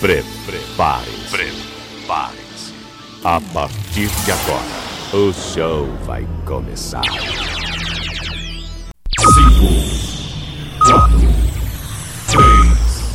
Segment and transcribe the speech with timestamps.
[0.00, 1.28] Prepare-se.
[1.30, 2.72] Prepare-se.
[3.22, 4.64] A partir de agora,
[5.12, 7.02] o show vai começar.
[9.18, 9.68] Cinco,
[10.86, 11.20] quatro,
[12.30, 13.10] três,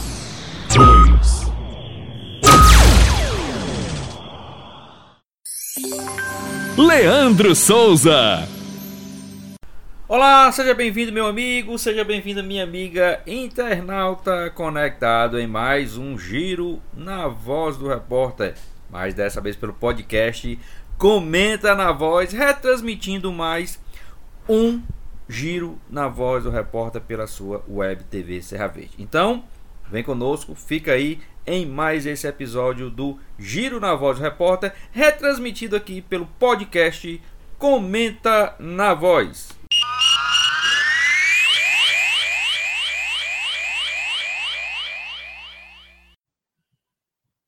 [0.76, 1.46] dois.
[6.78, 8.48] Leandro Souza.
[10.08, 16.80] Olá, seja bem-vindo, meu amigo, seja bem-vinda, minha amiga internauta conectado em mais um giro
[16.94, 18.54] na voz do repórter,
[18.88, 20.60] mas dessa vez pelo podcast
[20.96, 23.82] Comenta na Voz, retransmitindo mais
[24.48, 24.80] um
[25.28, 28.92] giro na voz do repórter pela sua web TV Serra Verde.
[29.00, 29.44] Então,
[29.90, 35.76] vem conosco, fica aí em mais esse episódio do Giro na Voz do Repórter, retransmitido
[35.76, 37.20] aqui pelo podcast
[37.58, 39.55] Comenta na Voz.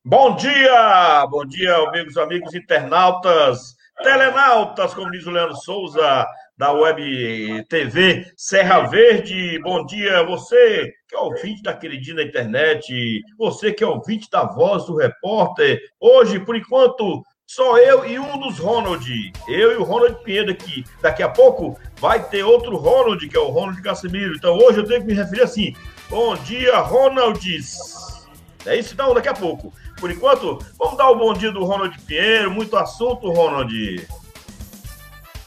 [0.08, 1.26] Bom dia!
[1.26, 8.86] Bom dia, amigos, amigos internautas, telenautas, como diz o Leandro Souza, da Web TV Serra
[8.86, 9.60] Verde.
[9.62, 14.86] Bom dia, você que é ouvinte da queridinha internet, você que é ouvinte da voz
[14.86, 15.78] do repórter.
[16.00, 19.04] Hoje, por enquanto, só eu e um dos Ronald.
[19.46, 20.84] Eu e o Ronald Pinheiro aqui.
[21.02, 24.34] Daqui a pouco vai ter outro Ronald, que é o Ronald Casimiro.
[24.34, 25.74] Então hoje eu tenho que me referir assim.
[26.08, 28.07] Bom dia, Ronalds.
[28.68, 29.72] É isso então, daqui a pouco.
[29.98, 32.50] Por enquanto, vamos dar o bom dia do Ronald Pinheiro.
[32.50, 34.06] Muito assunto, Ronald.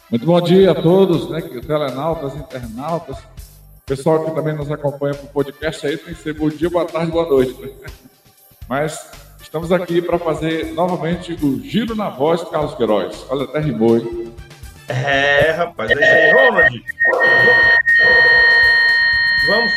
[0.09, 1.39] Muito bom dia a todos, né?
[1.41, 3.17] Telenautas, internautas,
[3.85, 6.85] pessoal que também nos acompanha para o podcast aí, tem que ser bom dia, boa
[6.85, 7.61] tarde, boa noite.
[7.61, 7.69] Né?
[8.67, 9.09] Mas
[9.41, 13.25] estamos aqui para fazer novamente o Giro na Voz de Carlos Queiroz.
[13.29, 14.33] Olha, até rimou, hein?
[14.87, 16.83] É, rapaz, é isso aí, Ronald.
[19.47, 19.71] Vamos,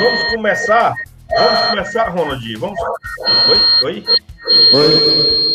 [0.00, 0.94] vamos começar
[1.30, 2.56] Vamos começar, Ronald.
[2.56, 2.78] Vamos.
[3.82, 3.84] Oi?
[3.84, 4.04] Oi?
[4.72, 5.54] Oi.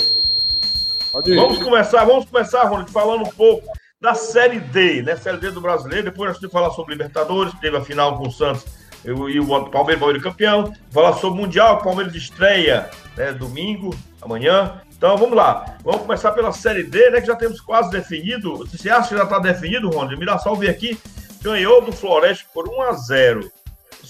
[1.36, 3.68] Vamos começar, vamos começar, Ronald, falando um pouco
[4.00, 5.16] da Série D, né?
[5.16, 6.06] Série D do brasileiro.
[6.06, 8.66] Depois nós temos que falar sobre Libertadores, teve a final com o Santos
[9.06, 10.74] e o Palmeiras vai ser campeão.
[10.92, 14.82] Falar sobre o Mundial, o Palmeiras estreia né, domingo, amanhã.
[14.96, 15.78] Então vamos lá.
[15.84, 17.22] Vamos começar pela Série D, né?
[17.22, 18.66] Que já temos quase definido.
[18.66, 20.18] Você acha que já está definido, Ronald?
[20.18, 20.98] Mirassol veio aqui,
[21.42, 23.52] ganhou do Floresta por 1 a 0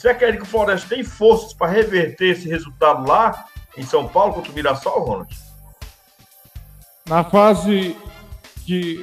[0.03, 3.45] você acredita que o Floresta tem forças para reverter esse resultado lá
[3.77, 5.33] em São Paulo contra o Mirassol, Ronald?
[7.07, 7.95] Na fase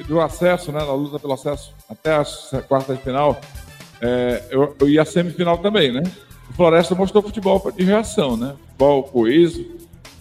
[0.07, 3.41] do acesso, né, na luta pelo acesso até as quartas de final,
[3.99, 6.03] é, eu, eu ia a semifinal também, né?
[6.51, 8.55] O Floresta mostrou futebol de reação, né?
[8.67, 9.65] Futebol coeso,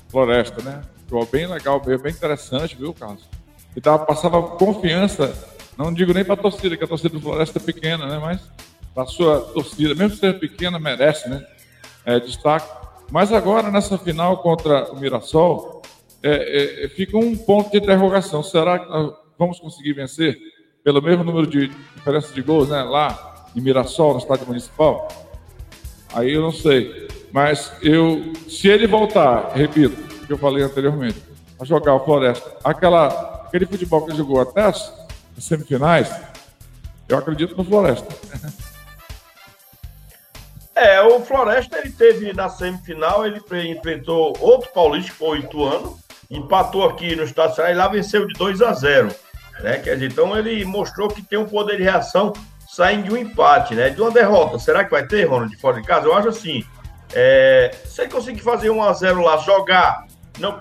[0.09, 0.81] Floresta, né?
[1.01, 3.29] Futebol bem legal, bem, bem interessante, viu, Carlos?
[3.77, 5.31] E tava, passava confiança,
[5.77, 8.19] não digo nem para a torcida, que a torcida do Floresta é pequena, né?
[8.19, 8.41] Mas
[9.03, 11.45] a sua torcida, mesmo sendo pequena, merece né?
[12.05, 12.69] É, destaque.
[13.11, 15.83] Mas agora, nessa final contra o Mirassol,
[16.23, 18.43] é, é, fica um ponto de interrogação.
[18.43, 18.87] Será que
[19.39, 20.39] vamos conseguir vencer
[20.85, 25.09] pelo mesmo número de diferença de gols né, lá em Mirassol, no estádio municipal?
[26.13, 27.09] Aí eu não sei.
[27.33, 31.21] Mas eu, se ele voltar, repito, o que eu falei anteriormente,
[31.59, 34.93] a jogar o Floresta, aquela, aquele futebol que ele jogou até as
[35.39, 36.11] semifinais,
[37.09, 38.09] eu acredito no Floresta.
[40.81, 43.39] É, o Floresta ele teve na semifinal, ele
[43.71, 45.99] enfrentou outro paulista, que foi o
[46.31, 49.15] empatou aqui no Estado e lá venceu de 2 a 0.
[49.61, 49.77] Né?
[49.77, 52.33] Quer dizer, então ele mostrou que tem um poder de reação
[52.67, 53.91] saindo de um empate, né?
[53.91, 54.59] De uma derrota.
[54.59, 56.07] Será que vai ter, Ronald, de fora de casa?
[56.07, 56.65] Eu acho assim.
[57.13, 60.07] É, se ele conseguir fazer 1 a 0 lá, jogar.
[60.39, 60.59] Não,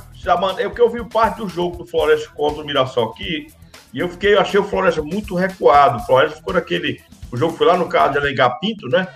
[0.57, 3.47] é o que eu vi parte do jogo do Floresta contra o Mirassol aqui.
[3.93, 5.99] E eu fiquei, eu achei o Floresta muito recuado.
[5.99, 7.01] O Floresta ficou naquele.
[7.31, 9.07] O jogo foi lá no caso de Alengar Pinto, né?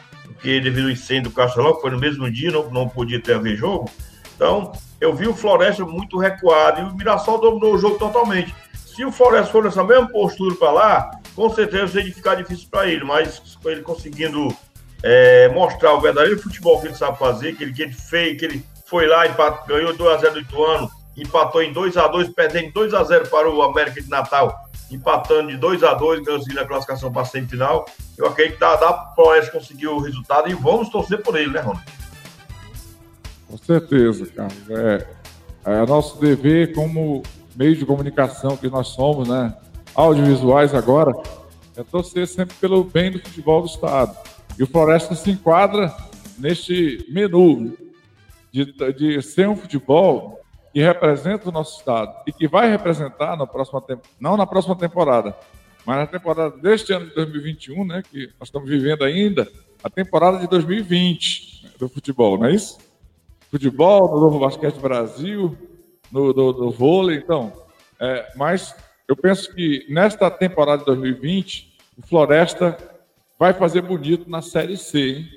[0.43, 3.35] Porque devido ao incêndio do Castelão, que foi no mesmo dia, não, não podia ter
[3.35, 3.89] haver jogo.
[4.35, 8.53] Então, eu vi o Floresta muito recuado e o Mirassol dominou o jogo totalmente.
[8.85, 12.89] Se o Floresta for nessa mesma postura para lá, com certeza ia ficar difícil para
[12.89, 14.53] ele, mas com ele conseguindo
[15.01, 18.43] é, mostrar o verdadeiro futebol que ele sabe fazer, que ele, que ele fez, que
[18.43, 23.63] ele foi lá, empatou, ganhou 2x0 do Ituano, empatou em 2x2, perdendo 2x0 para o
[23.63, 24.53] América de Natal
[24.95, 27.85] empatando de 2 a 2 conseguindo a classificação para a semifinal.
[28.17, 31.35] Eu acredito que dá, dá para o Oeste conseguir o resultado e vamos torcer por
[31.35, 31.83] ele, né, Ronald?
[33.47, 34.69] Com certeza, Carlos.
[34.69, 35.07] É,
[35.65, 37.23] é nosso dever como
[37.55, 39.55] meio de comunicação que nós somos, né?
[39.95, 41.13] Audiovisuais agora,
[41.77, 44.15] é torcer sempre pelo bem do futebol do Estado.
[44.57, 45.95] E o Floresta se enquadra
[46.37, 47.77] neste menu
[48.51, 50.42] de, de ser um futebol
[50.73, 53.83] que representa o nosso estado e que vai representar na próxima
[54.19, 55.35] não na próxima temporada,
[55.85, 59.47] mas na temporada deste ano de 2021, né, que nós estamos vivendo ainda,
[59.83, 62.77] a temporada de 2020 do futebol, não é isso?
[63.53, 65.55] futebol, no novo basquete Brasil,
[66.11, 67.53] no, no, no vôlei, então.
[67.99, 68.75] É, mas
[69.07, 72.75] eu penso que nesta temporada de 2020, o Floresta
[73.37, 75.29] vai fazer bonito na Série C, hein?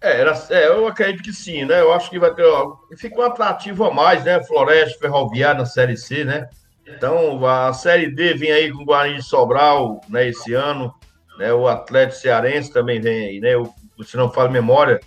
[0.00, 1.80] É, era, é, eu acredito que sim, né?
[1.80, 2.44] Eu acho que vai ter.
[2.44, 4.42] Ó, fica um atrativo a mais, né?
[4.44, 6.48] Floresta, Ferroviária na Série C, né?
[6.86, 10.28] Então, a Série D vem aí com o Guarani de Sobral, né?
[10.28, 10.94] Esse ano,
[11.38, 11.52] né?
[11.52, 13.56] O Atlético Cearense também vem aí, né?
[13.56, 13.72] O,
[14.04, 15.00] se não falo memória,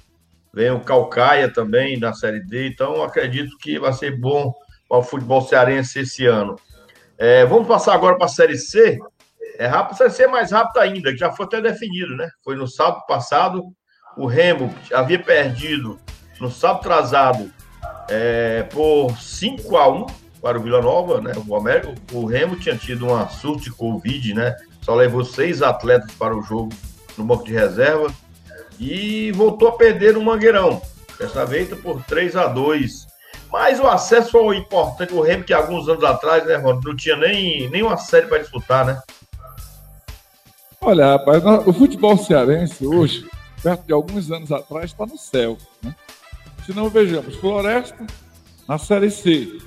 [0.54, 2.68] vem o Calcaia também na Série D.
[2.68, 4.52] Então, acredito que vai ser bom
[4.90, 6.56] para o futebol cearense esse ano.
[7.18, 8.98] É, vamos passar agora para a Série C.
[9.58, 12.28] É rápido, a Série C é mais rápido ainda, que já foi até definido, né?
[12.44, 13.64] Foi no sábado passado,
[14.20, 15.98] o Remo havia perdido
[16.42, 17.50] no sábado atrasado
[18.10, 20.06] é, por 5 a 1
[20.42, 21.32] para o Vila Nova, né?
[21.48, 24.56] O, América, o Remo tinha tido uma surto de Covid, né?
[24.82, 26.70] Só levou seis atletas para o jogo
[27.18, 28.14] no banco de reserva
[28.78, 30.82] e voltou a perder no Mangueirão.
[31.18, 33.08] Dessa vez por 3 a 2
[33.52, 35.14] mas o acesso foi importante.
[35.14, 38.86] O Remo, que alguns anos atrás, né, Ronaldo, não tinha nem, nem série para disputar,
[38.86, 39.02] né?
[40.80, 43.26] Olha, rapaz, o futebol cearense hoje,
[43.62, 45.58] perto de alguns anos atrás, está no céu.
[45.82, 45.96] Né?
[46.66, 48.06] Se não vejamos, Floresta
[48.68, 49.58] na Série C,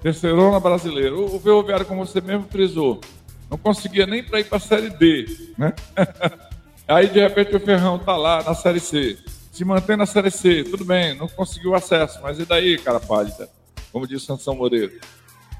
[0.00, 1.14] terceirona brasileira.
[1.14, 3.00] O Ferroviário, como você mesmo frisou,
[3.50, 5.52] não conseguia nem para ir para a Série D.
[5.56, 5.72] Né?
[6.86, 9.18] Aí, de repente, o Ferrão está lá na Série C
[9.58, 13.50] se mantém na Série C, tudo bem, não conseguiu acesso, mas e daí, cara pálida?
[13.90, 14.92] Como disse Sansão Moreira.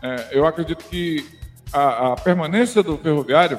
[0.00, 1.26] É, eu acredito que
[1.72, 3.58] a, a permanência do Ferroviário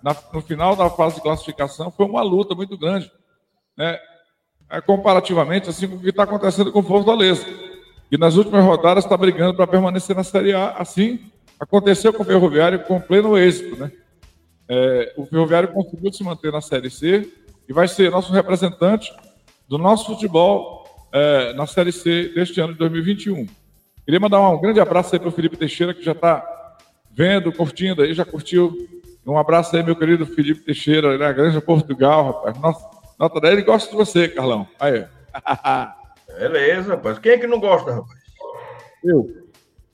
[0.00, 3.10] na, no final da fase de classificação foi uma luta muito grande.
[3.76, 3.98] Né?
[4.70, 7.44] É, comparativamente, assim com o que está acontecendo com o Fortaleza,
[8.08, 10.70] que nas últimas rodadas está brigando para permanecer na Série A.
[10.72, 11.20] Assim
[11.58, 13.76] aconteceu com o Ferroviário com pleno êxito.
[13.76, 13.90] Né?
[14.68, 17.28] É, o Ferroviário conseguiu se manter na Série C
[17.68, 19.12] e vai ser nosso representante
[19.68, 23.46] do nosso futebol é, na Série C deste ano de 2021.
[24.04, 26.44] Queria mandar um grande abraço aí para o Felipe Teixeira, que já está
[27.12, 28.76] vendo, curtindo aí, já curtiu.
[29.26, 32.58] Um abraço aí, meu querido Felipe Teixeira, ele é grande Portugal, rapaz.
[32.58, 32.89] Nossa,
[33.20, 34.66] nota 10, ele gosta de você, Carlão.
[34.80, 35.06] Aí.
[36.38, 37.18] Beleza, rapaz.
[37.18, 38.18] Quem é que não gosta, rapaz?
[39.04, 39.28] Eu.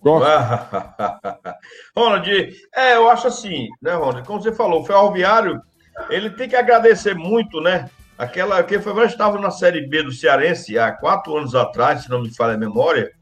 [0.01, 0.27] Gosto.
[1.97, 2.31] Ronald,
[2.75, 4.27] é, eu acho assim, né, Ronald?
[4.27, 5.61] Como você falou, o Ferroviário,
[6.09, 7.91] ele tem que agradecer muito, né?
[8.17, 12.23] Aquela que foi estava na Série B do Cearense há quatro anos atrás, se não
[12.23, 13.13] me falha a memória,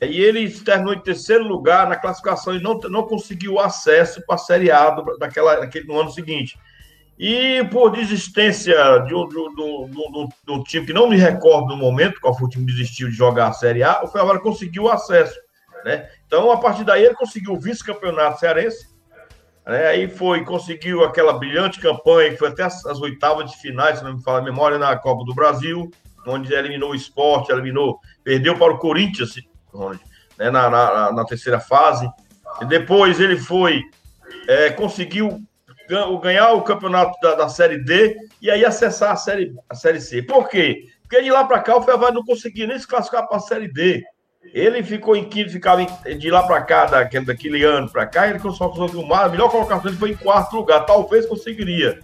[0.00, 4.38] e ele terminou em terceiro lugar na classificação e não, não conseguiu acesso para a
[4.38, 6.58] Série A do, daquela, daquele, no ano seguinte.
[7.24, 8.74] E por desistência
[9.06, 12.72] de um, do, time que não me recordo no momento, qual foi o time que
[12.72, 15.38] desistiu de jogar a Série A, o Ferroviário conseguiu acesso.
[15.84, 16.08] Né?
[16.26, 18.90] Então, a partir daí, ele conseguiu o vice-campeonato cearense
[19.66, 19.86] né?
[19.86, 24.04] Aí foi, conseguiu aquela brilhante campanha, que foi até as, as, oitavas de finais, se
[24.04, 25.88] não me fala a memória, na Copa do Brasil,
[26.26, 29.34] onde eliminou o esporte, eliminou, perdeu para o Corinthians,
[29.72, 30.00] onde,
[30.36, 30.50] né?
[30.50, 32.08] na, na, na, terceira fase.
[32.60, 33.82] E depois ele foi,
[34.48, 35.40] é, conseguiu
[36.20, 40.22] ganhar o campeonato da, da, Série D e aí acessar a Série, a série C.
[40.22, 40.84] Por quê?
[41.02, 43.68] Porque de lá para cá o Ferroviário não conseguia nem se classificar para a Série
[43.68, 44.02] D.
[44.52, 48.40] Ele ficou em quinto, ficava de lá para cá, daquele, daquele ano para cá, ele
[48.40, 52.00] conseguiu uma, a melhor colocação ele foi em quarto lugar, talvez conseguiria.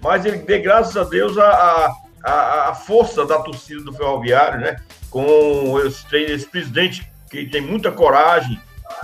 [0.00, 1.92] Mas ele dê graças a Deus a,
[2.24, 4.76] a, a força da torcida do Ferroviário, né?
[5.10, 8.60] Com esse, esse presidente que tem muita coragem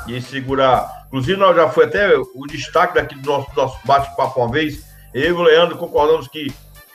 [0.06, 1.04] de segurar.
[1.08, 4.84] Inclusive, nós já foi até o destaque daqui do nosso, nosso bate-papo uma vez.
[5.14, 6.52] Eu e o Leandro concordamos que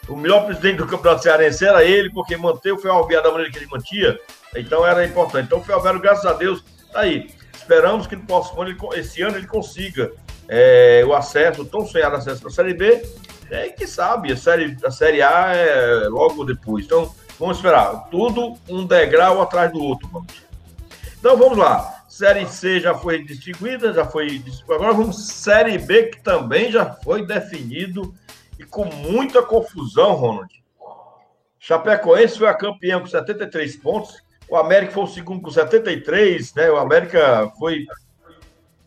[0.08, 3.58] o melhor presidente do Campeonato Cearense era ele, porque manteve o Ferroviário da maneira que
[3.58, 4.20] ele mantia.
[4.56, 5.46] Então era importante.
[5.46, 7.30] Então o Ferroviário, graças a Deus, tá aí.
[7.56, 10.12] Esperamos que no próximo ano, esse ano, ele consiga
[10.48, 13.04] é, o acesso, o tão sonhado acesso na Série B.
[13.50, 16.86] É, e que sabe, a série, a série A é logo depois.
[16.86, 18.10] Então, vamos esperar.
[18.10, 20.08] Tudo um degrau atrás do outro.
[20.12, 20.34] Vamos.
[21.20, 21.93] Então, vamos lá.
[22.14, 24.40] Série C já foi distribuída, já foi.
[24.66, 28.14] Agora vamos Série B, que também já foi definido
[28.60, 30.64] e com muita confusão, Ronald.
[31.58, 36.70] Chapecoense foi a campeã com 73 pontos, o América foi o segundo com 73, né?
[36.70, 37.88] O América foi.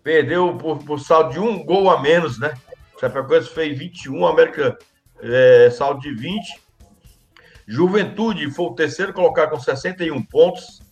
[0.04, 2.54] Perdeu por, por saldo de um gol a menos, né?
[2.96, 4.78] O Chapecoense fez 21, o América
[5.20, 6.62] é, saldo de 20.
[7.66, 10.85] Juventude foi o terceiro colocado com 61 pontos.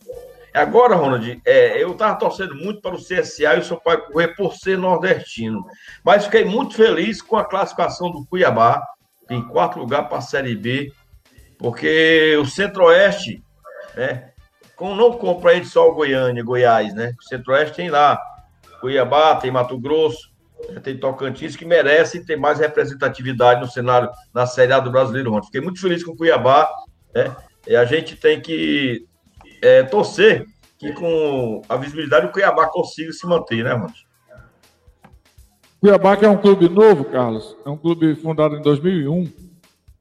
[0.54, 4.28] Agora, Ronald, é, eu estava torcendo muito para o CSA e o seu pai correr
[4.36, 5.66] por ser nordestino.
[6.04, 8.80] Mas fiquei muito feliz com a classificação do Cuiabá,
[9.28, 10.92] em quarto lugar para a Série B,
[11.58, 13.42] porque o Centro-Oeste,
[13.96, 14.30] né,
[14.76, 17.14] com, não compreende só o Goiânia, Goiás, né?
[17.18, 18.20] O Centro-Oeste tem lá
[18.80, 20.30] Cuiabá, tem Mato Grosso,
[20.68, 20.80] né?
[20.80, 25.46] tem Tocantins, que merecem ter mais representatividade no cenário, na Série A do Brasileiro ontem.
[25.46, 26.70] Fiquei muito feliz com o Cuiabá,
[27.12, 27.34] né?
[27.66, 29.04] E a gente tem que
[29.64, 30.46] é, torcer
[30.78, 34.06] que com a visibilidade o Cuiabá consiga se manter, né, Ronald?
[35.80, 39.30] Cuiabá que é um clube novo, Carlos, é um clube fundado em 2001,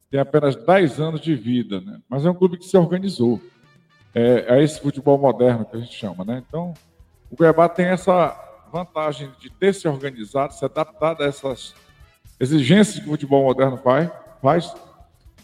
[0.09, 1.99] tem apenas 10 anos de vida, né?
[2.09, 3.41] mas é um clube que se organizou.
[4.15, 6.43] É, é esse futebol moderno que a gente chama, né?
[6.47, 6.73] Então,
[7.31, 8.39] o Cuiabá tem essa
[8.71, 11.73] vantagem de ter se organizado, se adaptado a essas
[12.39, 14.71] exigências que o futebol moderno faz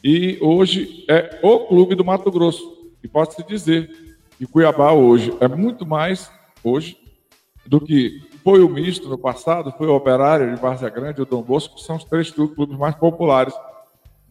[0.04, 2.94] e hoje é o clube do Mato Grosso.
[3.04, 4.09] E pode-se dizer
[4.40, 6.32] que Cuiabá hoje é muito mais,
[6.64, 6.98] hoje,
[7.68, 11.42] do que foi o misto no passado, foi o Operário de Várzea Grande o Dom
[11.42, 13.54] Bosco, que são os três clubes mais populares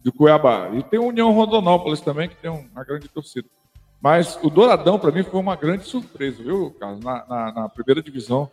[0.03, 0.71] de Cuiabá.
[0.73, 3.47] E tem a União Rondonópolis também, que tem uma grande torcida.
[4.01, 7.03] Mas o Douradão, para mim, foi uma grande surpresa, viu, Carlos?
[7.03, 8.49] Na, na, na primeira divisão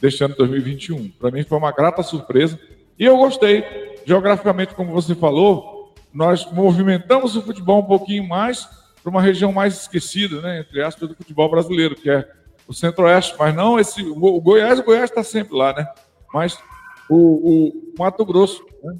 [0.00, 1.10] deste ano de 2021.
[1.10, 2.58] Para mim foi uma grata surpresa.
[2.98, 3.62] E eu gostei.
[4.06, 8.66] Geograficamente, como você falou, nós movimentamos o futebol um pouquinho mais
[9.04, 12.26] para uma região mais esquecida, né, entre aspas, do futebol brasileiro, que é
[12.66, 14.02] o Centro-Oeste, mas não esse.
[14.02, 15.86] O Goiás, o Goiás está sempre lá, né?
[16.32, 16.58] Mas
[17.10, 18.64] o, o Mato Grosso.
[18.82, 18.96] Né?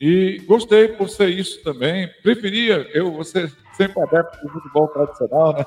[0.00, 2.10] E gostei por ser isso também.
[2.24, 5.64] Preferia, eu, você sempre adepto do futebol tradicional, né?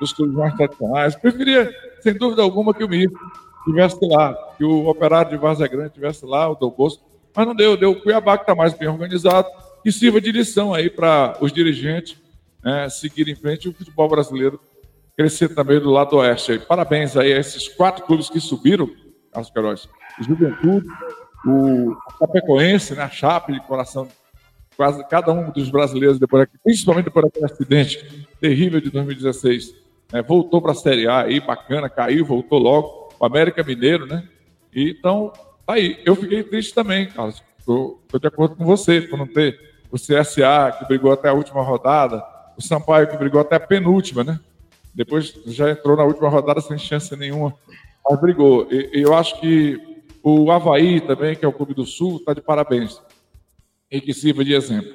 [0.00, 1.14] Dos clubes mais tradicionais.
[1.14, 3.08] Preferia, sem dúvida alguma, que o MIR
[3.64, 6.74] tivesse lá, que o Operário de Vaza Grande tivesse lá, o Dom.
[7.36, 9.46] Mas não deu, deu o Cuiabá, que está mais bem organizado,
[9.84, 12.20] e sirva de lição aí para os dirigentes
[12.62, 14.60] né, seguir em frente e o futebol brasileiro
[15.16, 16.58] crescer também do lado oeste.
[16.60, 18.90] Parabéns aí a esses quatro clubes que subiram,
[19.32, 19.88] Carlos Queiroz.
[20.20, 20.86] Juventude,
[21.46, 24.08] o Chapecoense, né, a Chape de coração,
[24.76, 29.74] quase cada um dos brasileiros, depois, principalmente depois daquele acidente terrível de 2016,
[30.12, 33.02] né, voltou para a Série A aí, bacana, caiu, voltou logo.
[33.18, 34.28] O América Mineiro, né?
[34.74, 35.32] E, então,
[35.64, 36.02] tá aí.
[36.04, 37.40] Eu fiquei triste também, Carlos.
[37.56, 39.56] Estou de acordo com você, por não ter
[39.92, 42.20] o CSA, que brigou até a última rodada,
[42.62, 44.40] Sampaio, que brigou até a penúltima, né?
[44.94, 47.54] Depois já entrou na última rodada sem chance nenhuma,
[48.08, 48.66] mas brigou.
[48.70, 49.80] E, eu acho que
[50.22, 53.00] o Havaí também, que é o Clube do Sul, está de parabéns.
[53.90, 54.92] E que sirva de exemplo.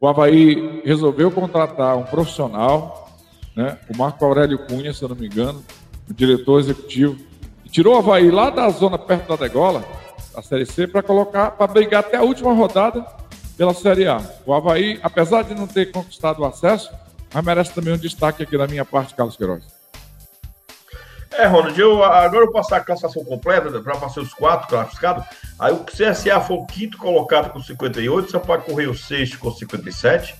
[0.00, 3.10] O Havaí resolveu contratar um profissional,
[3.56, 3.78] né?
[3.92, 5.64] o Marco Aurélio Cunha, se eu não me engano,
[6.08, 7.16] o diretor executivo,
[7.70, 9.84] tirou o Havaí lá da zona perto da degola,
[10.34, 13.04] a Série C, para colocar, para brigar até a última rodada
[13.58, 14.22] pela Série A.
[14.46, 16.90] O Havaí, apesar de não ter conquistado o acesso,
[17.34, 19.64] mas merece também um destaque aqui da minha parte, Carlos Queiroz.
[21.32, 25.24] É, Ronald, eu, agora eu passar a classificação completa para passar os quatro classificados.
[25.58, 30.34] Aí o CSA foi o quinto colocado com 58, Sampaio Correio o sexto com 57,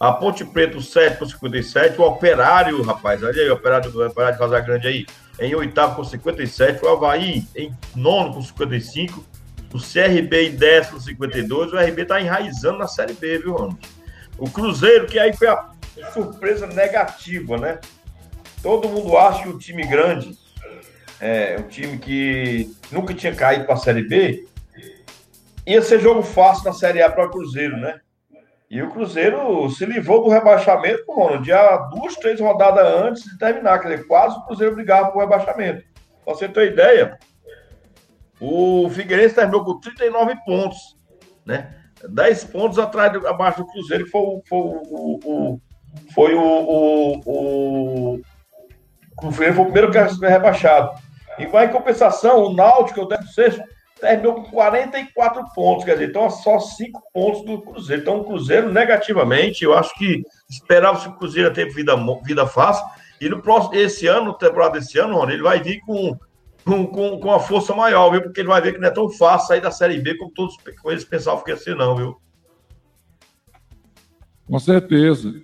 [0.00, 4.06] a Ponte Preta o sétimo com 57, o Operário, rapaz, olha aí, o Operário, o
[4.06, 5.06] Operário de Vazar Grande aí,
[5.38, 9.24] em oitavo com 57, o Havaí em nono com 55,
[9.72, 13.78] o CRB em décimo com 52, o RB tá enraizando na Série B, viu, Ronald?
[14.38, 15.70] O Cruzeiro, que aí foi a
[16.12, 17.78] surpresa negativa, né?
[18.62, 20.36] Todo mundo acha que o time grande,
[21.20, 24.46] é, um time que nunca tinha caído para a Série B,
[25.66, 28.00] ia ser jogo fácil na Série A para o Cruzeiro, né?
[28.70, 33.78] E o Cruzeiro se livrou do rebaixamento, no dia duas, três rodadas antes de terminar.
[33.78, 35.84] Quer dizer, quase o Cruzeiro brigava por rebaixamento.
[36.24, 37.18] Pra você ter ideia,
[38.44, 40.96] o Figueirense terminou com 39 pontos,
[41.46, 41.76] né?
[42.08, 45.60] 10 pontos atrás, abaixo do Cruzeiro, que foi, foi o, o,
[46.12, 48.20] foi o, o, o,
[49.22, 50.98] o foi o primeiro que foi rebaixado.
[51.38, 53.60] E vai em compensação, o Náutico, o 16
[54.00, 58.02] terminou com 44 pontos, quer dizer, então só 5 pontos do Cruzeiro.
[58.02, 61.94] Então o Cruzeiro, negativamente, eu acho que esperava-se que o Cruzeiro ter vida,
[62.24, 62.84] vida fácil.
[63.20, 66.18] E no próximo, esse ano, temporada desse ano, Rony, ele vai vir com,
[66.64, 68.22] com, com, com uma força maior, viu?
[68.22, 70.56] Porque ele vai ver que não é tão fácil sair da Série B como todos
[70.56, 72.16] como eles pensavam que ia ser, não, viu?
[74.46, 75.34] Com certeza.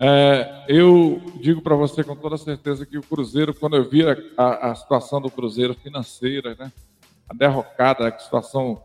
[0.00, 4.04] É, eu digo para você com toda certeza que o Cruzeiro, quando eu vi
[4.36, 6.72] a, a situação do Cruzeiro financeira, né,
[7.28, 8.80] a derrocada, a situação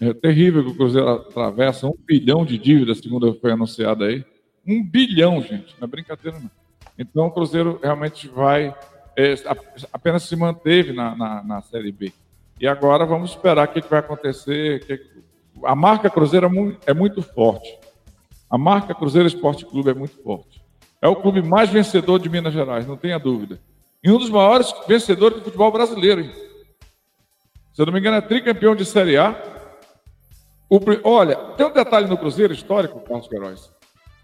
[0.00, 4.24] é, terrível que o Cruzeiro atravessa, um bilhão de dívidas, segundo foi anunciado aí.
[4.66, 6.50] Um bilhão, gente, não é brincadeira não.
[6.98, 8.74] Então o Cruzeiro realmente vai,
[9.16, 9.34] é,
[9.92, 12.12] apenas se manteve na, na, na, Série B.
[12.60, 14.84] E agora vamos esperar o que, que vai acontecer.
[14.84, 15.00] Que,
[15.64, 17.78] a marca Cruzeiro é muito, é muito forte.
[18.50, 20.62] A marca Cruzeiro Esporte Clube é muito forte.
[21.00, 23.60] É o clube mais vencedor de Minas Gerais, não tenha dúvida.
[24.02, 26.20] E um dos maiores vencedores do futebol brasileiro.
[26.20, 26.32] Hein?
[27.72, 29.34] Se eu não me engano, é tricampeão de Série A.
[30.68, 33.70] O, olha, tem um detalhe no Cruzeiro histórico, Carlos Queiroz,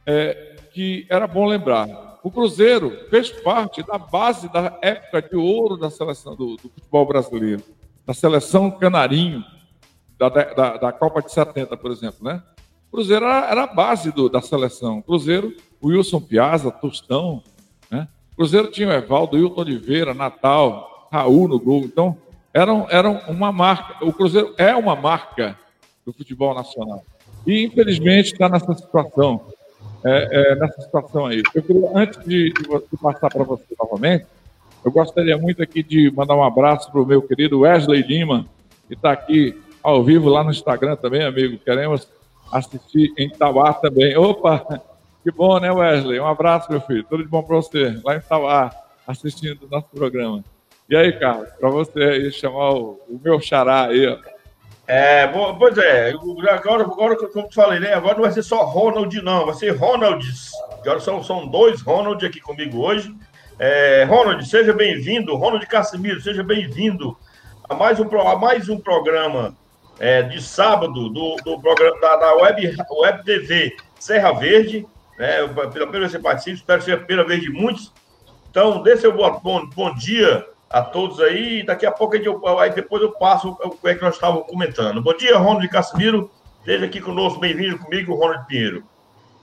[0.07, 1.87] é, que era bom lembrar.
[2.23, 7.07] O Cruzeiro fez parte da base da época de ouro da seleção do, do futebol
[7.07, 7.63] brasileiro,
[8.07, 9.45] da seleção Canarinho,
[10.19, 12.43] da, da, da Copa de 70, por exemplo, né?
[12.91, 15.01] Cruzeiro era, era a base do, da seleção.
[15.01, 17.43] Cruzeiro o Wilson Piazza, Tostão,
[17.91, 18.07] né?
[18.33, 21.83] O Cruzeiro tinha o Evaldo, Hilton Oliveira, Natal, Raul no gol.
[21.85, 22.17] Então,
[22.53, 24.05] eram, eram uma marca.
[24.05, 25.59] O Cruzeiro é uma marca
[26.05, 27.03] do futebol nacional.
[27.47, 29.47] E, infelizmente, está nessa situação.
[30.05, 31.43] É, é, nessa situação aí.
[31.55, 34.27] Eu queria, antes de, de passar para você novamente,
[34.85, 38.47] eu gostaria muito aqui de mandar um abraço para o meu querido Wesley Lima,
[38.89, 41.59] que está aqui ao vivo lá no Instagram também, amigo.
[41.59, 42.09] Queremos
[42.51, 44.17] assistir em Tauá também.
[44.17, 44.81] Opa,
[45.23, 46.19] que bom, né, Wesley?
[46.19, 47.05] Um abraço, meu filho.
[47.05, 48.71] Tudo de bom para você, lá em Tauá,
[49.07, 50.43] assistindo o nosso programa.
[50.89, 54.19] E aí, Carlos, para você aí chamar o, o, meu xará aí, ó.
[54.93, 56.11] É, bom, pois é,
[56.51, 57.95] agora, agora, como eu falei, né?
[57.95, 60.51] Agora não vai ser só Ronald, não, vai ser Ronalds.
[60.81, 63.15] Agora são, são dois Ronald aqui comigo hoje.
[63.57, 65.37] É, Ronald, seja bem-vindo.
[65.37, 67.17] Ronald Casimiro, seja bem-vindo
[67.69, 69.57] a mais um, a mais um programa
[70.01, 74.85] é, de sábado do, do programa da, da Web, Web TV Serra Verde.
[75.17, 75.47] Né?
[75.47, 77.93] Pela primeira vez você participa, espero seja a primeira vez de muitos.
[78.51, 81.65] Então, dê seu bom, bom dia a todos aí.
[81.65, 85.03] Daqui a pouco eu, aí depois eu passo o que é que nós estávamos comentando.
[85.03, 86.31] Bom dia, Ronald Casimiro.
[86.61, 88.85] Esteja aqui conosco, bem-vindo comigo, Ronald Pinheiro.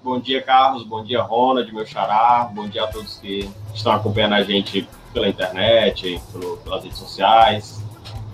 [0.02, 0.84] Bom dia, Carlos.
[0.86, 2.50] Bom dia, Ronald, meu xará.
[2.54, 6.22] Bom dia a todos que estão acompanhando a gente pela internet,
[6.64, 7.84] pelas redes sociais.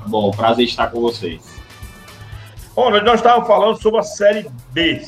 [0.05, 1.59] Bom, prazer estar com vocês.
[2.75, 5.01] Ronald, nós estávamos falando sobre a Série B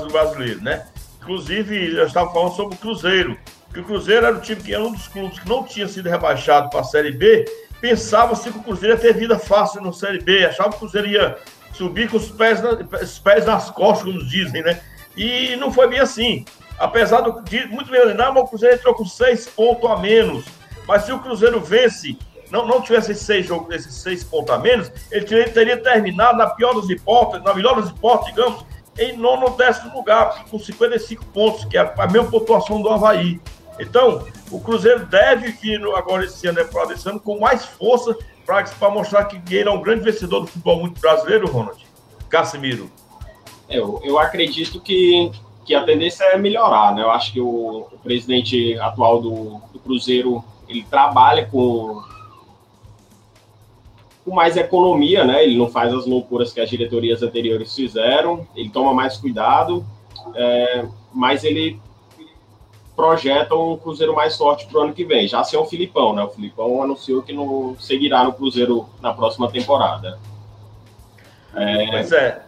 [0.00, 0.86] do brasileiro, né?
[1.22, 3.38] Inclusive, nós estávamos falando sobre o Cruzeiro.
[3.72, 6.08] Que o Cruzeiro era, o time que era um dos clubes que não tinha sido
[6.08, 7.44] rebaixado para a Série B.
[7.80, 10.44] Pensava-se que o Cruzeiro ia ter vida fácil na Série B.
[10.44, 11.38] Achava que o Cruzeiro ia
[11.72, 14.80] subir com os pés, na, os pés nas costas, como dizem, né?
[15.16, 16.44] E não foi bem assim.
[16.78, 20.44] Apesar do, de muito bem mas o Cruzeiro entrou com seis pontos a menos.
[20.86, 22.18] Mas se o Cruzeiro vence,
[22.50, 26.50] não, não tivesse seis, jogos, esses seis pontos a menos, ele teria, teria terminado, na
[26.50, 28.66] pior das hipóteses, na melhor das hipóteses, digamos,
[28.98, 33.40] em nono ou décimo lugar, com 55 pontos, que é a mesma pontuação do Havaí.
[33.78, 38.90] Então, o Cruzeiro deve vir agora esse ano, né, esse ano com mais força para
[38.90, 41.84] mostrar que ele é um grande vencedor do futebol muito brasileiro, Ronald.
[42.28, 42.90] Casimiro.
[43.68, 45.30] Eu, eu acredito que,
[45.64, 47.02] que a tendência é melhorar, né?
[47.02, 52.02] Eu acho que o, o presidente atual do, do, Cruzeiro ele trabalha com,
[54.24, 55.44] com mais economia, né?
[55.44, 59.84] Ele não faz as loucuras que as diretorias anteriores fizeram, ele toma mais cuidado,
[60.34, 61.80] é, mas ele
[63.02, 65.26] projeta um Cruzeiro mais forte para o ano que vem.
[65.26, 66.22] Já sem o Filipão, né?
[66.22, 70.20] O Filipão anunciou que não seguirá no Cruzeiro na próxima temporada.
[71.52, 72.42] É, pois é.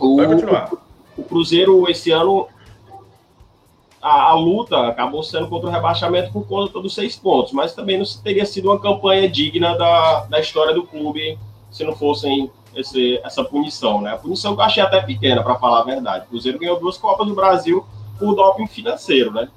[0.00, 0.78] O, o,
[1.18, 2.48] o Cruzeiro, esse ano,
[4.00, 7.98] a, a, luta acabou sendo contra o rebaixamento por conta dos seis pontos, mas também
[7.98, 11.38] não teria sido uma campanha digna da, da história do clube
[11.70, 14.14] se não fossem esse, essa punição, né?
[14.14, 16.24] A punição que eu achei até pequena, para falar a verdade.
[16.24, 17.84] O Cruzeiro ganhou duas Copas do Brasil
[18.18, 19.48] por doping financeiro, né?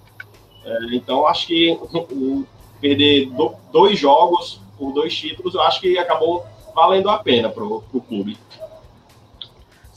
[0.66, 2.46] É, então, acho que o,
[2.80, 7.64] perder do, dois jogos por dois títulos, eu acho que acabou valendo a pena para
[7.64, 8.38] o clube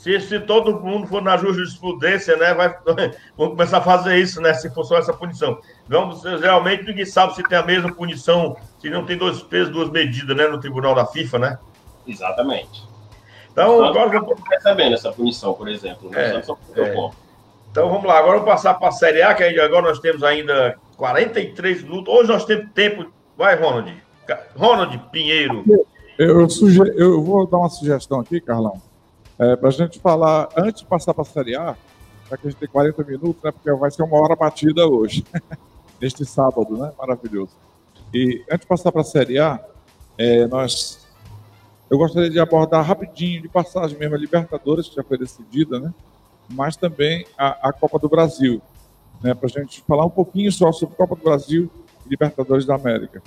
[0.01, 2.75] se, se todo mundo for na jurisprudência, né, vai,
[3.37, 5.61] vamos começar a fazer isso, né, se for só essa punição.
[5.87, 9.90] Vamos, realmente ninguém sabe se tem a mesma punição, se não tem dois pesos, duas
[9.90, 11.59] medidas, né, no tribunal da FIFA, né?
[12.07, 12.83] Exatamente.
[13.53, 16.09] Então, agora vamos recebendo essa punição, por exemplo.
[16.09, 16.37] Né?
[16.37, 17.11] É, é.
[17.70, 20.76] Então vamos lá, agora vamos passar para a Série A, que agora nós temos ainda
[20.96, 22.12] 43 minutos.
[22.12, 23.06] Hoje nós temos tempo.
[23.37, 23.94] Vai, Ronald.
[24.56, 25.64] Ronald Pinheiro.
[26.18, 26.80] Eu, eu, suge...
[26.96, 28.80] eu vou dar uma sugestão aqui, Carlão.
[29.38, 31.76] É, para a gente falar, antes de passar para a Série A,
[32.28, 35.24] para que a gente tenha 40 minutos, né, porque vai ser uma hora batida hoje,
[36.00, 36.92] neste sábado, né?
[36.98, 37.52] Maravilhoso.
[38.12, 39.61] E antes de passar para a Série A,
[40.18, 41.09] é, nós,
[41.88, 45.94] eu gostaria de abordar rapidinho, de passagem mesmo, a Libertadores, que já foi decidida, né?
[46.52, 48.60] Mas também a, a Copa do Brasil,
[49.22, 49.34] né?
[49.34, 51.70] para a gente falar um pouquinho só sobre Copa do Brasil
[52.06, 53.22] e Libertadores da América.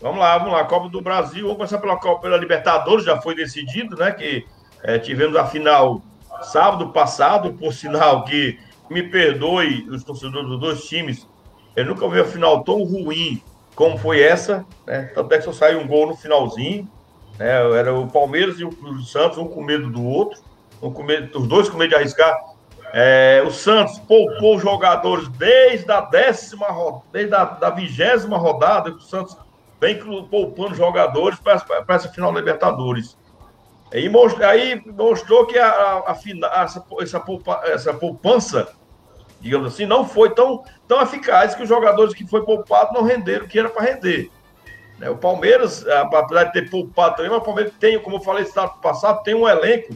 [0.00, 0.64] Vamos lá, vamos lá.
[0.64, 4.12] Copa do Brasil, vamos começar pela Copa pela Libertadores, já foi decidido, né?
[4.12, 4.46] Que
[4.82, 6.02] é, tivemos a final
[6.42, 8.58] sábado passado, por sinal que
[8.90, 11.26] me perdoe os torcedores dos dois times,
[11.74, 13.42] eu nunca vi a final tão ruim
[13.74, 15.10] como foi essa, né?
[15.14, 16.88] Tanto é que só saiu um gol no finalzinho,
[17.38, 17.50] né?
[17.76, 20.40] Era o Palmeiras e o Santos, um com medo do outro,
[21.02, 22.36] medo, os dois com medo de arriscar.
[22.92, 26.66] É, o Santos poupou jogadores desde a décima
[27.12, 29.36] desde a da vigésima rodada, o Santos
[29.80, 29.98] vem
[30.30, 33.16] poupando jogadores para essa final da Libertadores.
[33.92, 38.68] E mostrou, aí mostrou que a, a, a, essa, essa, poupa, essa poupança,
[39.40, 43.44] digamos assim, não foi tão, tão eficaz que os jogadores que foi poupado não renderam
[43.44, 44.30] o que era para render.
[44.98, 45.08] Né?
[45.08, 48.68] O Palmeiras, apesar de ter poupado também, mas o Palmeiras tem, como eu falei no
[48.80, 49.94] passado, tem um elenco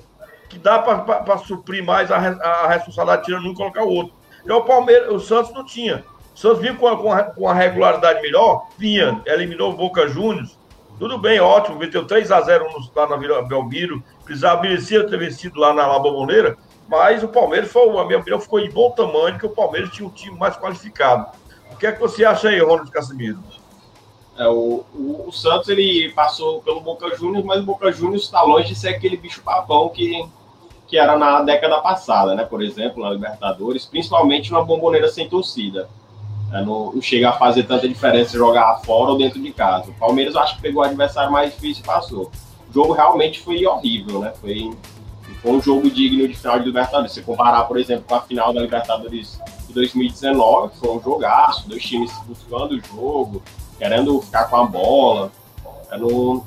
[0.51, 4.13] que dá para suprir mais a, a responsabilidade tirando um e colocar o outro.
[4.45, 6.05] Já o Palmeiras, o Santos não tinha.
[6.35, 10.59] O Santos vinha com a, com a, regularidade melhor, vinha, eliminou o Boca Juniors.
[10.99, 15.19] Tudo bem, ótimo, meteu 3 a 0 no, lá na Vila Belmiro, precisava merecia ter
[15.19, 16.59] vencido lá na Labomboneira,
[16.89, 20.07] mas o Palmeiras, foi, a minha opinião, ficou em bom tamanho, que o Palmeiras tinha
[20.07, 21.27] um time mais qualificado.
[21.73, 23.39] O que é que você acha aí, Ronald Casimiro?
[24.37, 28.43] É, o, o, o, Santos ele passou pelo Boca Juniors, mas o Boca Juniors está
[28.43, 30.27] longe de ser aquele bicho papão que,
[30.91, 32.45] que era na década passada, né?
[32.45, 35.89] Por exemplo, na Libertadores, principalmente na bomboneira sem torcida.
[36.53, 39.93] É, não, não, chega a fazer tanta diferença jogar fora ou dentro de casa.
[39.93, 42.33] O Palmeiras acho que pegou o adversário mais difícil e passou.
[42.69, 44.33] O jogo realmente foi horrível, né?
[44.41, 44.73] Foi,
[45.41, 47.13] foi um jogo digno de final de Libertadores.
[47.13, 51.85] Se comparar, por exemplo, com a final da Libertadores de 2019, foi um jogaço, dois
[51.85, 53.41] times buscando o jogo,
[53.79, 55.31] querendo ficar com a bola.
[55.89, 56.45] É, não,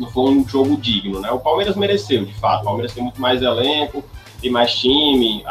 [0.00, 1.30] não foi um jogo digno, né?
[1.30, 2.62] O Palmeiras mereceu, de fato.
[2.62, 4.02] O Palmeiras tem muito mais elenco,
[4.40, 5.44] tem mais time,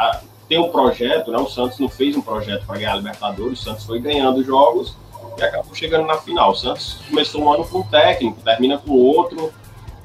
[0.48, 1.38] tem um projeto, né?
[1.38, 4.96] O Santos não fez um projeto para ganhar a Libertadores, o Santos foi ganhando jogos
[5.38, 6.52] e acabou chegando na final.
[6.52, 9.54] O Santos começou um ano com um técnico, termina com outro,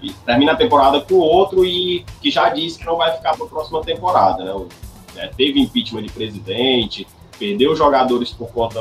[0.02, 3.46] e termina a temporada com outro e que já disse que não vai ficar para
[3.46, 4.66] a próxima temporada, né?
[5.16, 7.06] É, teve impeachment de presidente,
[7.38, 8.80] perdeu jogadores por conta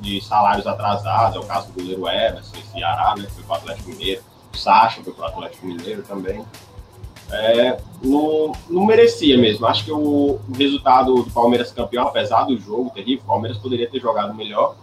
[0.00, 3.90] de salários atrasados, é o caso do goleiro Everson, Ceará, né, foi para o Atlético
[3.90, 6.44] Mineiro, o Sacha foi para o Atlético Mineiro também.
[7.32, 9.66] É, não, não, merecia mesmo.
[9.66, 13.88] Acho que o, o, resultado do Palmeiras campeão, apesar do jogo terrível, o Palmeiras poderia
[13.88, 14.74] ter jogado melhor.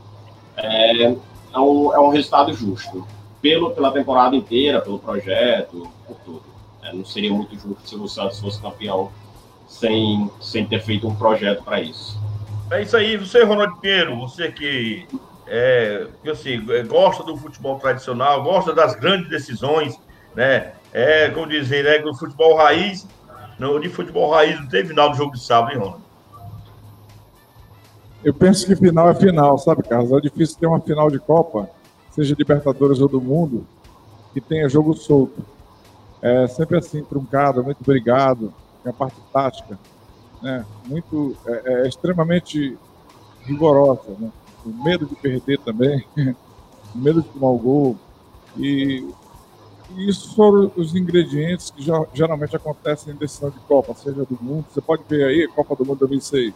[0.55, 3.05] É, é, um, é um resultado justo.
[3.41, 6.43] Pelo, pela temporada inteira, pelo projeto, por tudo.
[6.81, 9.11] É, não seria muito justo se o Santos fosse campeão
[9.67, 12.17] sem, sem ter feito um projeto para isso.
[12.71, 15.05] É isso aí, você, Ronaldo Pinheiro, você que,
[15.47, 19.99] é, assim, gosta do futebol tradicional, gosta das grandes decisões,
[20.35, 20.73] né?
[20.93, 21.99] É, como dizem, né?
[21.99, 23.07] No futebol raiz,
[23.59, 26.07] no de futebol raiz não tem final do jogo de sábado, hein, Ronaldo?
[28.23, 30.11] Eu penso que final é final, sabe, Carlos?
[30.11, 31.69] É difícil ter uma final de Copa,
[32.11, 33.65] seja Libertadores ou do Mundo,
[34.33, 35.45] que tenha jogo solto.
[36.21, 39.77] É sempre assim, truncado, muito obrigado, tem a parte tática
[40.41, 42.77] né, muito é, é extremamente
[43.43, 44.31] rigorosa, né?
[44.67, 46.05] Medo de perder também,
[46.93, 47.95] medo de tomar o gol
[48.57, 49.07] e,
[49.95, 54.37] e isso foram os ingredientes que já, geralmente acontecem em decisão de Copa, seja do
[54.41, 54.65] mundo.
[54.69, 56.53] Você pode ver aí Copa do Mundo 2006,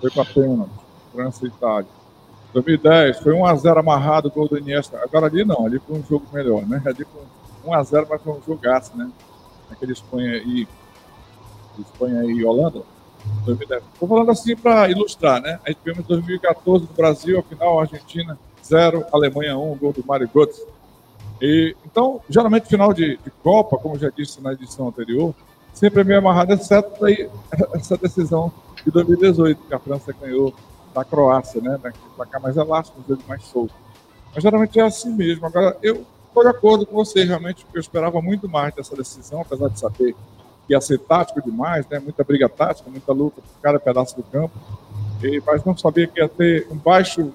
[0.00, 0.68] foi com a pena,
[1.12, 1.88] França e Itália.
[2.52, 5.00] 2010 foi 1 a 0 amarrado gol do Iniesta.
[5.02, 6.80] Agora ali não, ali foi um jogo melhor, né?
[6.86, 7.22] Ali foi
[7.64, 9.10] 1 a 0 mas foi um jogaço, né?
[9.70, 10.68] Aquele Espanha e
[11.78, 12.82] Espanha e Holanda,
[13.44, 13.82] 2010.
[13.92, 15.60] Estou falando assim para ilustrar, né?
[15.64, 20.28] A gente tivemos 2014 no Brasil, a final Argentina 0, Alemanha 1, gol do Mário
[20.32, 20.64] Götze.
[21.40, 25.34] E, então, geralmente, final de, de, Copa, como já disse na edição anterior,
[25.72, 27.28] sempre é meio amarrado, exceto aí,
[27.74, 28.52] essa decisão
[28.84, 30.54] de 2018, que a França ganhou
[30.94, 31.78] da Croácia, né?
[32.16, 33.74] Para cá mais elástico, um jogo mais solto.
[34.34, 35.46] Mas geralmente é assim mesmo.
[35.46, 39.40] Agora, eu estou de acordo com você, realmente, porque eu esperava muito mais dessa decisão,
[39.40, 40.14] apesar de saber
[40.68, 41.98] ia ser tático demais, né?
[41.98, 44.54] muita briga tática, muita luta por cada pedaço do campo,
[45.22, 47.32] e, mas não sabia que ia ter um baixo,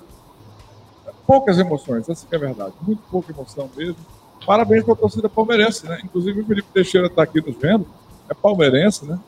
[1.26, 3.98] poucas emoções, essa é a verdade, muito pouca emoção mesmo.
[4.46, 6.00] Parabéns para a torcida palmeirense, né?
[6.04, 7.86] Inclusive o Felipe Teixeira está aqui nos vendo,
[8.30, 9.20] é palmeirense, né?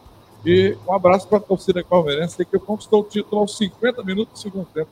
[0.46, 4.40] E um abraço para a torcida palmeirense, que conquistou o título aos 50 minutos do
[4.40, 4.90] segundo tempo.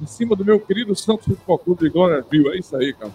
[0.00, 2.52] Em cima do meu querido Santos Futebol Clube de Glória Viu.
[2.52, 3.12] É isso aí, cara.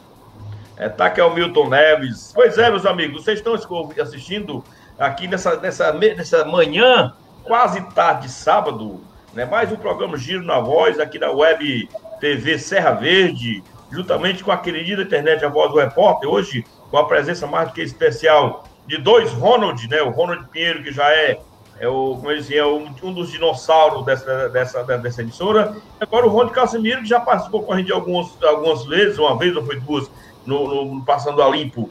[0.77, 2.31] É, tá que é o Milton Neves.
[2.33, 3.53] Pois é, meus amigos, vocês estão
[4.01, 4.63] assistindo
[5.01, 9.01] aqui nessa, nessa, nessa manhã, quase tarde de sábado,
[9.33, 9.45] né?
[9.45, 14.57] mais um programa Giro na Voz, aqui da Web TV Serra Verde, juntamente com a
[14.57, 18.99] querida internet A Voz do Repórter, hoje com a presença mais do que especial de
[18.99, 20.03] dois Ronald, né?
[20.03, 21.39] O Ronald Pinheiro, que já é,
[21.79, 25.75] é o, como dizia, é um, um dos dinossauros dessa, dessa, dessa emissora.
[25.99, 29.55] Agora o Ronald Casimiro, que já participou com a gente algumas, algumas vezes, uma vez
[29.55, 30.11] ou foi duas,
[30.45, 31.89] no, no Passando a Limpo,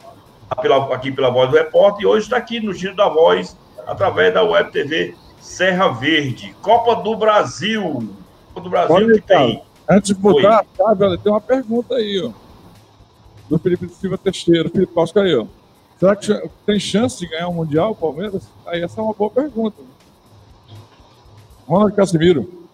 [0.55, 4.33] pela, aqui pela Voz do Repórter, e hoje está aqui no Giro da Voz, através
[4.33, 6.55] da Web TV Serra Verde.
[6.61, 8.13] Copa do Brasil.
[8.53, 9.63] Copa do Brasil Olha, que tem.
[9.89, 12.31] Antes de botar, sabe, tem uma pergunta aí, ó.
[13.49, 14.69] Do Felipe Silva Teixeira.
[14.69, 15.45] Felipe Costa aí, ó.
[15.99, 18.47] Será que tem chance de ganhar o um Mundial, o Palmeiras?
[18.65, 19.77] Aí essa é uma boa pergunta.
[21.67, 22.67] Ronald Casimiro.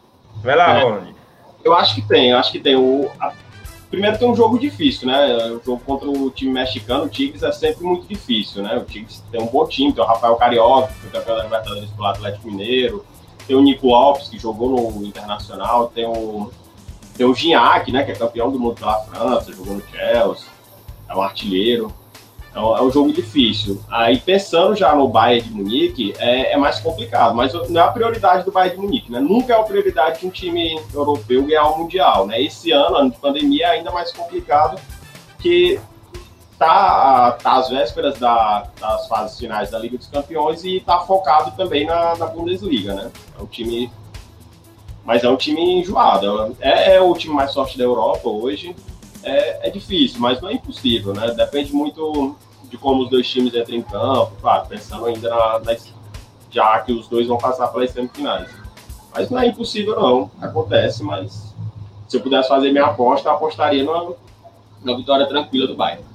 [0.44, 1.16] Vai lá, é, Ronald.
[1.64, 2.76] Eu acho que tem, eu acho que tem.
[2.76, 3.34] O, a
[3.90, 5.38] primeiro tem um jogo difícil, né?
[5.52, 8.78] O jogo contra o time mexicano, o Tigres, é sempre muito difícil, né?
[8.78, 11.90] O Tigres tem um bom time, tem o Rafael Carioca, que foi campeão da Libertadores
[11.90, 13.06] pelo Atlético Mineiro,
[13.48, 16.52] tem o Nico Alves, que jogou no Internacional, tem o,
[17.16, 18.04] tem o Gignac, né?
[18.04, 20.48] Que é campeão do mundo pela França, jogou no Chelsea,
[21.08, 21.94] é um artilheiro.
[22.58, 23.82] É é um jogo difícil.
[23.90, 27.92] Aí pensando já no Bayern de Munique, é, é, mais complicado, mas não é a
[27.92, 29.20] prioridade do Bayern de Munique, né?
[29.20, 32.42] Nunca é a prioridade de um time europeu ganhar o Mundial, né?
[32.42, 34.80] Esse ano, ano de pandemia, é ainda mais complicado,
[35.40, 35.80] que
[36.58, 41.52] tá, tá às vésperas da, das fases finais da Liga dos Campeões e tá focado
[41.56, 43.12] também na, na Bundesliga, né?
[43.38, 43.92] É um time
[45.08, 46.58] mas é um time enjoado.
[46.60, 48.76] É, é o time mais forte da Europa hoje.
[49.24, 51.32] É, é, difícil, mas não é impossível, né?
[51.32, 52.36] Depende muito
[52.70, 55.76] de como os dois times entram em campo, claro, pensando ainda na, na,
[56.52, 58.50] já que os dois vão passar pelas semifinais.
[59.14, 60.32] Mas não é impossível, não.
[60.42, 61.54] Acontece, mas
[62.08, 64.12] se eu pudesse fazer minha aposta, apostaria na,
[64.84, 66.06] na vitória tranquila do Bayern.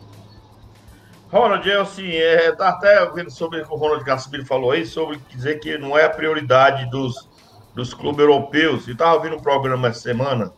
[1.31, 4.85] Ronald, eu assim, é, tá até vendo sobre o que o Ronald Casimiro falou aí,
[4.85, 7.33] sobre dizer que não é a prioridade dos
[7.75, 8.87] dos clubes europeus.
[8.87, 10.53] Eu estava ouvindo um programa essa semana,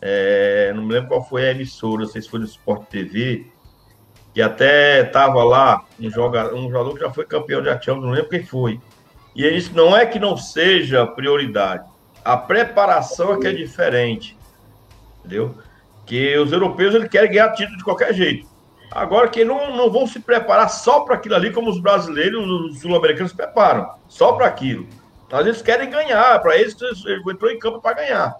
[0.00, 3.46] é, não me lembro qual foi a emissora, não sei se foi no Sport TV,
[4.32, 8.10] que até estava lá um jogador, um jogador que já foi campeão de Champions, não
[8.10, 8.80] lembro quem foi.
[9.34, 11.84] E ele disse: não é que não seja prioridade,
[12.24, 14.36] a preparação é que é diferente,
[15.20, 15.54] entendeu?
[16.06, 18.48] Que os europeus eles querem ganhar título de qualquer jeito.
[18.90, 22.80] Agora que não, não vão se preparar só para aquilo ali, como os brasileiros, os
[22.80, 24.86] sul-americanos se preparam, só para aquilo.
[25.30, 28.34] Mas eles querem ganhar, para eles ele entrou em campo para ganhar.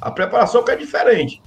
[0.00, 1.40] A preparação que é diferente.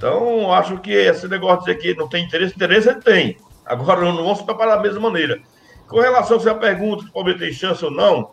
[0.00, 3.36] Então, acho que esse negócio de dizer que não tem interesse, interesse ele tem.
[3.66, 5.42] Agora, não vão se preparar da mesma maneira.
[5.86, 8.30] Com relação a essa pergunta se o Palmeiras tem chance ou não,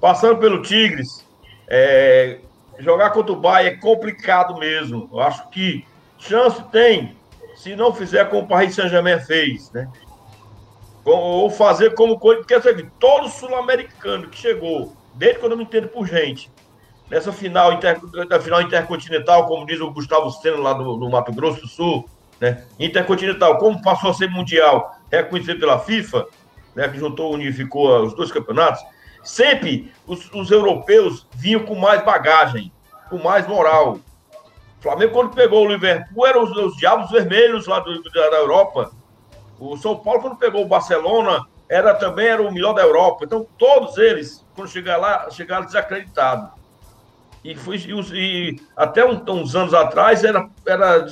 [0.00, 1.26] passando pelo Tigres,
[1.66, 2.38] é,
[2.78, 5.10] jogar contra o Bahia é complicado mesmo.
[5.12, 5.84] Eu acho que
[6.20, 7.16] chance tem,
[7.56, 9.88] se não fizer como o Paris Saint-Germain fez, né?
[11.04, 15.88] Ou fazer como coisa, porque assim, todo sul-americano que chegou desde quando eu me entendo
[15.88, 16.48] por gente.
[17.10, 21.32] Nessa final, inter, da final intercontinental, como diz o Gustavo Senna lá do, do, Mato
[21.32, 22.64] Grosso do Sul, né?
[22.78, 26.26] Intercontinental, como passou a ser mundial, reconhecido pela FIFA,
[26.74, 26.86] né?
[26.88, 28.82] Que juntou, unificou os dois campeonatos.
[29.24, 32.70] Sempre os, os europeus vinham com mais bagagem,
[33.08, 34.00] com mais moral.
[34.78, 38.36] O Flamengo, quando pegou o Liverpool, eram os, os diabos vermelhos lá do, da, da
[38.36, 38.92] Europa.
[39.58, 43.24] O São Paulo, quando pegou o Barcelona, era também era o melhor da Europa.
[43.24, 46.57] Então, todos eles, quando chegaram lá, chegaram desacreditados.
[47.44, 47.76] E, fui,
[48.14, 51.06] e até uns anos atrás era, era,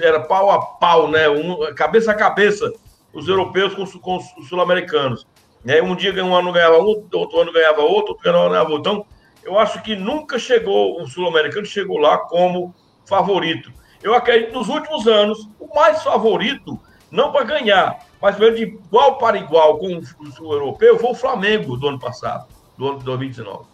[0.00, 1.28] era pau a pau, né?
[1.28, 2.72] Um, cabeça a cabeça,
[3.12, 5.26] os europeus com, com os sul-americanos.
[5.64, 5.82] Né?
[5.82, 8.92] Um dia um ano ganhava um, outro ano ganhava outro, outro ano ganhava outro.
[8.92, 9.06] Então,
[9.44, 12.74] eu acho que nunca chegou, o sul-americano chegou lá como
[13.04, 13.72] favorito.
[14.02, 16.78] Eu acredito nos últimos anos, o mais favorito,
[17.10, 20.00] não para ganhar, mas mesmo de igual para igual com
[20.40, 23.71] o europeu foi o Flamengo do ano passado, do ano de 2019.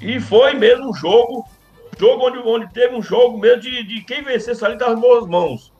[0.00, 1.44] E foi mesmo um jogo,
[1.98, 5.72] jogo onde, onde teve um jogo mesmo de, de quem vencesse ali das boas mãos.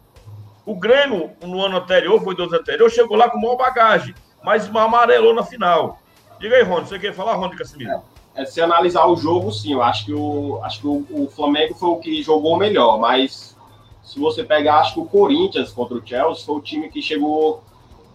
[0.66, 5.34] O Grêmio, no ano anterior, foi dois anterior, chegou lá com maior bagagem, mas amarelou
[5.34, 5.98] na final.
[6.38, 8.02] Diga aí, Rony, você quer falar, Rony Casimiro?
[8.34, 11.74] É, se analisar o jogo, sim, eu acho que o, acho que o, o Flamengo
[11.74, 13.56] foi o que jogou melhor, mas
[14.02, 17.62] se você pegar, acho que o Corinthians contra o Chelsea foi o time que chegou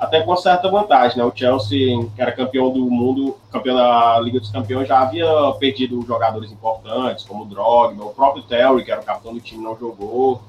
[0.03, 1.23] até com certa vantagem, né?
[1.23, 5.25] O Chelsea, que era campeão do mundo, campeão da Liga dos Campeões, já havia
[5.59, 9.63] perdido jogadores importantes, como o Drogba, o próprio Terry, que era o capitão do time,
[9.63, 10.41] não jogou.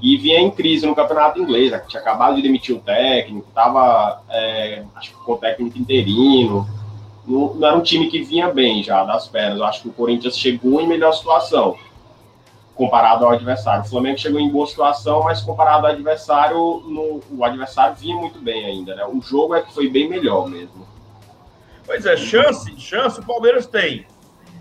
[0.00, 1.82] E vinha em crise no campeonato inglês, né?
[1.86, 6.66] tinha acabado de demitir o técnico, estava, é, acho que com o técnico interino.
[7.26, 9.58] Não, não, era um time que vinha bem já das pernas.
[9.58, 11.76] Eu acho que o Corinthians chegou em melhor situação
[12.80, 13.82] comparado ao adversário.
[13.82, 18.40] O Flamengo chegou em boa situação, mas comparado ao adversário, no, o adversário vinha muito
[18.40, 19.04] bem ainda, né?
[19.04, 20.88] O jogo é que foi bem melhor mesmo.
[21.84, 24.06] Pois é, chance, chance o Palmeiras tem.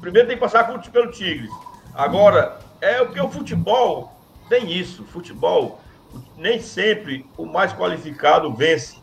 [0.01, 1.49] Primeiro tem que passar pelo Tigres.
[1.95, 4.11] Agora, é porque o futebol
[4.49, 5.05] tem isso.
[5.05, 5.79] Futebol,
[6.35, 8.97] nem sempre o mais qualificado vence.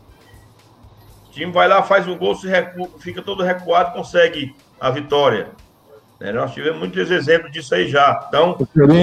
[1.27, 5.49] O time vai lá, faz um gol, se recua, fica todo recuado, consegue a vitória.
[6.19, 6.31] Né?
[6.31, 8.25] Nós tivemos muitos exemplos disso aí já.
[8.27, 8.57] Então,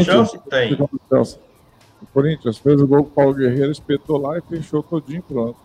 [0.04, 0.74] chance tem.
[0.74, 5.56] O Corinthians fez o gol com o Paulo Guerreiro, espetou lá e fechou todinho pronto.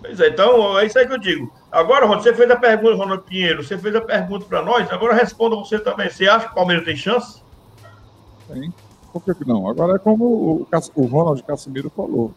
[0.00, 1.52] Pois é, então é isso aí que eu digo.
[1.70, 5.14] Agora, Ronaldo, você fez a pergunta, Ronaldo Pinheiro, você fez a pergunta para nós, agora
[5.14, 6.08] responda você também.
[6.08, 7.42] Você acha que o Palmeiras tem chance?
[8.46, 8.72] Tem.
[9.12, 9.68] Por que, não?
[9.68, 12.32] Agora é como o, o Ronald Casimiro falou.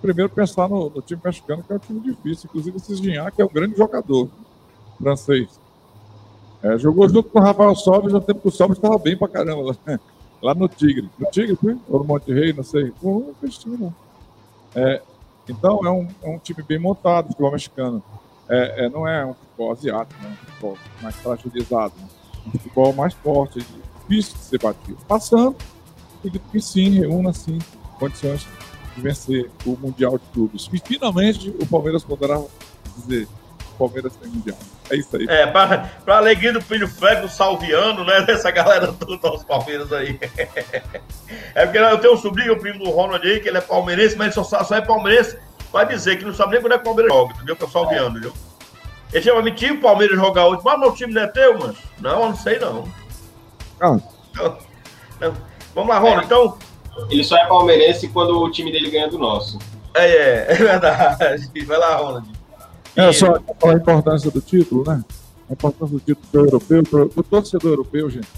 [0.00, 2.48] Primeiro pensar no, no, time mexicano, que é um time difícil.
[2.48, 3.00] Inclusive, esse
[3.34, 4.28] que é um grande jogador
[4.98, 5.58] francês.
[6.66, 9.28] É, jogou junto com o Rafael Sobres no tempo que o Sobres estava bem pra
[9.28, 10.00] caramba lá,
[10.42, 11.08] lá, no Tigre.
[11.16, 11.76] No Tigre, foi?
[11.88, 12.92] Ou no Monte Rei, não sei.
[13.00, 13.34] Não
[13.66, 13.94] não.
[14.74, 15.00] É,
[15.48, 18.02] então é um, é um time bem montado, futebol mexicano.
[18.48, 20.30] É, é, não é um futebol asiático, né?
[20.30, 21.94] um futebol mais fragilizado.
[21.98, 22.08] Né?
[22.48, 23.64] Um futebol mais forte,
[24.00, 24.98] difícil de ser batido.
[25.06, 25.54] Passando,
[26.18, 27.58] acredito que sim, reúna sim
[28.00, 28.44] condições
[28.96, 30.68] de vencer o Mundial de Clubes.
[30.72, 32.42] E finalmente o Palmeiras poderá
[32.96, 33.28] dizer:
[33.74, 34.58] o Palmeiras tem Mundial.
[34.90, 35.26] É isso aí.
[35.28, 36.88] É, para a alegria do filho
[37.20, 38.22] do Salviano, né?
[38.22, 40.18] Dessa galera do nosso Palmeiras aí.
[41.54, 44.16] É porque eu tenho um sobrinho, o primo do Ronald aí, que ele é palmeirense,
[44.16, 45.38] mas ele só, só é palmeirense.
[45.72, 47.56] Vai dizer que não sabe nem quando é que o Palmeiras joga, entendeu?
[47.56, 48.32] Que é o Salviano, entendeu?
[49.12, 51.76] Ele chama mentir o Palmeiras jogar hoje, mas meu time não é teu, mano?
[52.00, 52.84] Não, eu não sei não.
[53.80, 53.98] Ah.
[54.34, 54.58] Não,
[55.20, 55.36] não.
[55.74, 56.58] Vamos lá, Ronald, então.
[57.10, 59.58] Ele só é palmeirense quando o time dele ganha do nosso.
[59.94, 61.64] É, é, é verdade.
[61.66, 62.35] Vai lá, Ronald.
[62.96, 65.04] É só a importância do título, né?
[65.48, 68.28] A importância do título do europeu, do torcedor europeu, gente.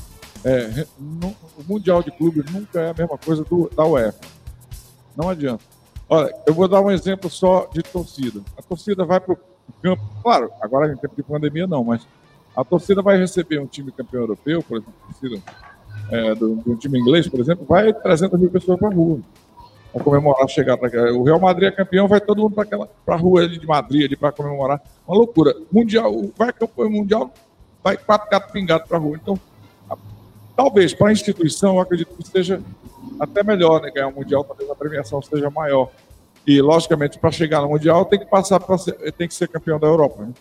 [0.45, 4.21] É, no, o Mundial de Clubes nunca é a mesma coisa do, da UEFA.
[5.17, 5.63] Não adianta.
[6.09, 8.41] Olha, eu vou dar um exemplo só de torcida.
[8.57, 9.39] A torcida vai para o
[9.83, 10.03] campo.
[10.23, 12.07] Claro, agora em tempo de pandemia não, mas
[12.57, 15.43] a torcida vai receber um time campeão europeu, por exemplo, a torcida
[16.11, 19.21] é, do, do, time inglês, por exemplo, vai 300 mil pessoas para a rua.
[19.93, 20.83] Vão comemorar a chegada.
[21.15, 24.33] O Real Madrid é campeão, vai todo mundo para a rua ali de Madrid para
[24.33, 24.83] comemorar.
[25.07, 25.55] Uma loucura.
[25.73, 27.33] Mundial, vai campeão mundial,
[27.83, 29.19] vai quatro gatos pingados para rua.
[29.21, 29.39] Então,
[30.55, 32.61] talvez para a instituição, eu acredito que seja
[33.19, 35.91] até melhor né, ganhar o Mundial, talvez a premiação seja maior.
[36.47, 38.77] E, logicamente, para chegar no Mundial, tem que passar para
[39.17, 40.25] tem que ser campeão da Europa.
[40.25, 40.33] Né?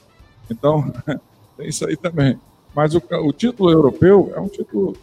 [0.50, 0.92] Então,
[1.58, 2.40] tem isso aí também.
[2.74, 4.96] Mas o, o título europeu é um título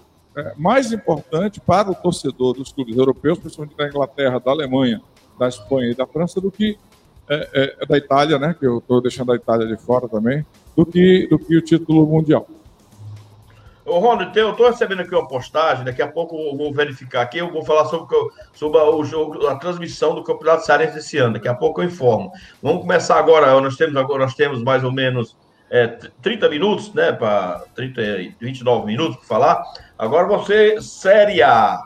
[0.57, 5.01] mais importante para o torcedor dos clubes europeus, principalmente da Inglaterra, da Alemanha,
[5.39, 6.79] da Espanha e da França, do que
[7.29, 8.55] é, é, é da Itália, né?
[8.59, 10.45] Que eu estou deixando a Itália de fora também,
[10.77, 12.47] do que, do que o título mundial.
[13.87, 17.37] Ô, Ronald, eu estou recebendo aqui uma postagem, daqui a pouco eu vou verificar aqui,
[17.39, 18.17] eu vou falar sobre,
[18.55, 22.33] sobre o jogo, a transmissão do Campeonato Cearense desse ano, daqui a pouco eu informo.
[22.63, 25.37] Vamos começar agora, nós temos, agora, nós temos mais ou menos
[25.71, 25.87] é,
[26.23, 27.65] 30 minutos, né, para
[28.41, 29.63] 29 minutos para falar.
[30.05, 31.83] Agora você, Série A.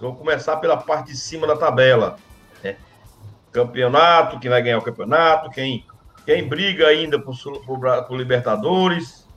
[0.00, 2.16] Vamos começar pela parte de cima da tabela.
[2.64, 2.74] Né?
[3.52, 5.86] Campeonato, quem vai ganhar o campeonato, quem,
[6.26, 9.28] quem briga ainda por, por, por Libertadores.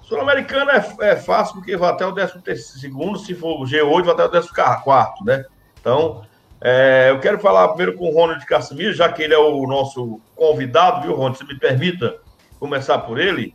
[0.00, 4.14] Sul-Americana é, é, fácil porque vai até o 12 segundo, se for o G8, vai
[4.14, 5.44] até o 14 quarto, né?
[5.78, 6.24] Então,
[6.62, 10.18] é, eu quero falar primeiro com o Ronald Casimiro, já que ele é o nosso
[10.34, 11.36] convidado, viu, Ronald?
[11.36, 12.16] Se me permita
[12.58, 13.54] começar por ele,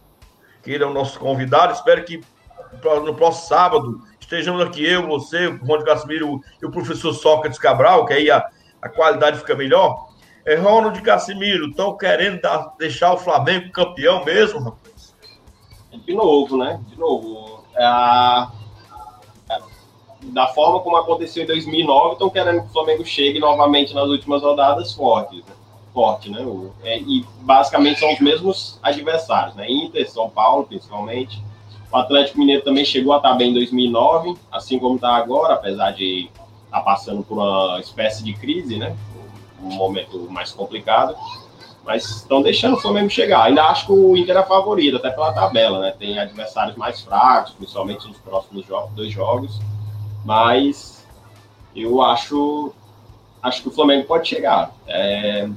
[0.61, 1.73] que ele é o nosso convidado.
[1.73, 2.21] Espero que
[2.83, 8.05] no próximo sábado estejamos aqui, eu, você, o Ronald Casimiro e o professor Sócrates Cabral,
[8.05, 8.47] que aí a,
[8.81, 10.07] a qualidade fica melhor.
[10.45, 15.13] É, Ronald Casimiro, estão querendo dar, deixar o Flamengo campeão mesmo, rapaz?
[16.05, 16.79] De novo, né?
[16.87, 17.65] De novo.
[17.75, 18.47] É.
[19.53, 19.59] É,
[20.23, 24.41] da forma como aconteceu em 2009, estão querendo que o Flamengo chegue novamente nas últimas
[24.41, 25.43] rodadas fortes.
[25.45, 25.55] Né?
[25.93, 26.39] forte, né?
[26.83, 29.69] É, e basicamente são os mesmos adversários, né?
[29.69, 31.43] Inter, São Paulo, principalmente.
[31.91, 35.91] O Atlético Mineiro também chegou a estar bem em 2009, assim como está agora, apesar
[35.91, 36.29] de
[36.65, 38.95] estar tá passando por uma espécie de crise, né?
[39.61, 41.15] Um momento mais complicado.
[41.83, 43.43] Mas estão deixando o Flamengo chegar.
[43.43, 45.91] Ainda acho que o Inter é favorito, até pela tabela, né?
[45.97, 49.59] Tem adversários mais fracos, principalmente nos próximos jogos, dois jogos.
[50.23, 51.05] Mas
[51.75, 52.73] eu acho
[53.41, 54.71] acho que o Flamengo pode chegar.
[54.87, 55.49] É,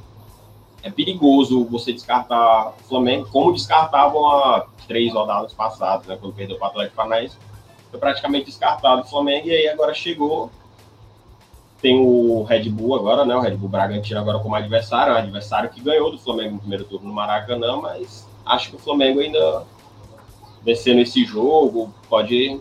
[0.85, 6.59] é perigoso você descartar o Flamengo, como descartavam há três rodadas passadas, né, quando perdeu
[6.59, 7.39] para o Atlético Paranaense.
[7.91, 10.51] Foi praticamente descartado o Flamengo e aí agora chegou.
[11.81, 13.35] Tem o Red Bull agora, né?
[13.35, 16.61] O Red Bull Bragantino agora como adversário, é um adversário que ganhou do Flamengo no
[16.61, 19.65] primeiro turno no Maracanã, mas acho que o Flamengo ainda
[20.63, 22.61] vencendo esse jogo pode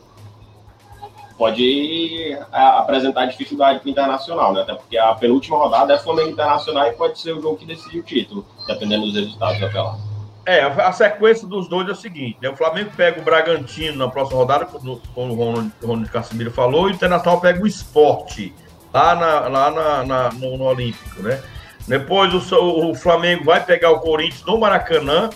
[1.44, 4.62] pode é, apresentar dificuldade para o Internacional, né?
[4.62, 8.00] Até porque a penúltima rodada é Flamengo Internacional e pode ser o jogo que decide
[8.00, 9.98] o título, dependendo dos resultados até lá.
[10.46, 12.48] É, a sequência dos dois é o seguinte: né?
[12.48, 16.94] o Flamengo pega o Bragantino na próxima rodada, como o Ronald, Ronald Casimiro falou, e
[16.94, 18.54] o Internacional pega o esporte
[18.94, 21.44] lá, na, lá na, na no, no, Olímpico, né?
[21.86, 25.30] Depois o, o Flamengo vai pegar o Corinthians no Maracanã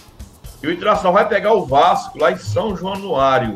[0.63, 3.55] e o Internacional vai pegar o Vasco lá em São Januário.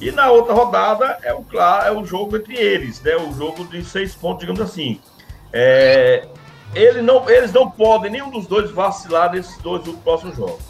[0.00, 3.16] E na outra rodada é o, claro, é o jogo entre eles, né?
[3.16, 5.00] O jogo de seis pontos, digamos assim.
[5.52, 6.26] É,
[6.74, 10.62] ele não, eles não podem, nenhum dos dois, vacilar nesses dois próximos jogos.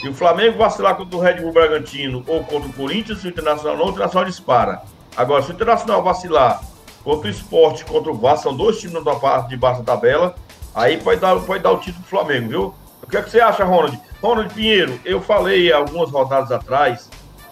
[0.00, 3.76] Se o Flamengo vacilar contra o Red Bull Bragantino ou contra o Corinthians, o Internacional
[3.76, 4.80] não, o Internacional dispara.
[5.14, 6.62] Agora, se o Internacional vacilar
[7.04, 10.34] contra o Esporte, contra o Vasco, são dois times na parte de baixo da tabela,
[10.74, 12.74] aí pode dar, pode dar o título pro Flamengo, viu?
[13.02, 14.00] O que, é que você acha, Ronald?
[14.22, 17.10] Ronald Pinheiro, eu falei algumas rodadas atrás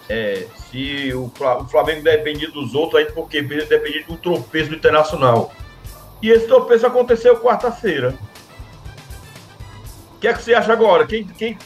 [0.08, 1.30] é, se o,
[1.68, 5.52] Flamengo dependia dos outros, aí porque dependia do tropeço do Internacional.
[6.22, 8.14] E esse tropeço aconteceu quarta-feira.
[10.16, 11.06] O que é que você acha agora?
[11.06, 11.56] Quem, quem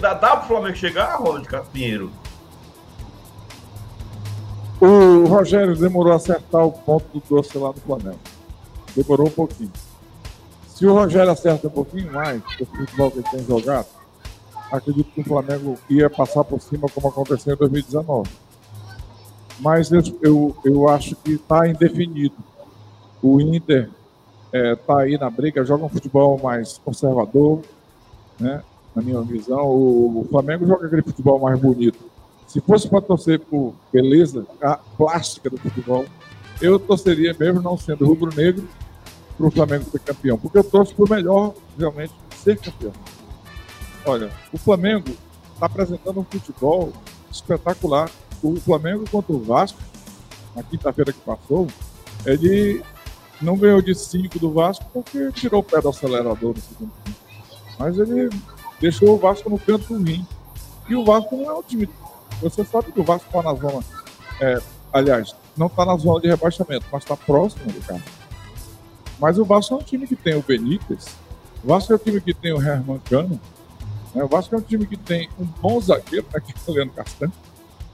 [0.00, 2.10] dá, dá para o Flamengo chegar, Ronald Pinheiro?
[4.80, 8.20] O Rogério demorou a acertar o ponto do doce lá do Flamengo.
[8.94, 9.72] demorou um pouquinho.
[10.68, 13.88] Se o Rogério acerta um pouquinho mais, o futebol que ele tem jogado,
[14.70, 18.30] acredito que o Flamengo ia passar por cima como aconteceu em 2019.
[19.60, 19.90] Mas
[20.22, 22.36] eu, eu, acho que está indefinido.
[23.20, 23.90] O Inter
[24.46, 27.62] está é, tá aí na briga, joga um futebol mais conservador,
[28.38, 28.62] né?
[28.94, 29.66] na minha visão.
[29.66, 31.98] O, o Flamengo joga aquele futebol mais bonito.
[32.46, 36.04] Se fosse para torcer por beleza a plástica do futebol,
[36.60, 38.66] eu torceria, mesmo não sendo rubro-negro,
[39.36, 40.38] para o Flamengo ser campeão.
[40.38, 42.92] Porque eu torço para o melhor, realmente, ser campeão.
[44.04, 45.10] Olha, o Flamengo
[45.54, 46.92] está apresentando um futebol
[47.30, 48.10] espetacular.
[48.42, 49.78] O Flamengo contra o Vasco,
[50.54, 51.66] na quinta-feira que passou,
[52.24, 52.82] ele
[53.40, 57.18] não ganhou de 5 do Vasco porque tirou o pé do acelerador no segundo tempo.
[57.78, 58.30] Mas ele
[58.80, 60.26] deixou o Vasco no canto ruim.
[60.88, 61.88] E o Vasco não é um time.
[62.40, 63.84] Você sabe que o Vasco está na zona.
[64.40, 64.58] É,
[64.92, 68.02] aliás, não está na zona de rebaixamento, mas está próximo do carro.
[69.18, 71.06] Mas o Vasco é um time que tem o Benítez,
[71.64, 73.40] o Vasco é um time que tem o Herman Cano,
[74.18, 74.24] né?
[74.24, 76.94] o Vasco é um time que tem um bom zagueiro, né, que é o Leandro
[76.94, 77.32] Castanho,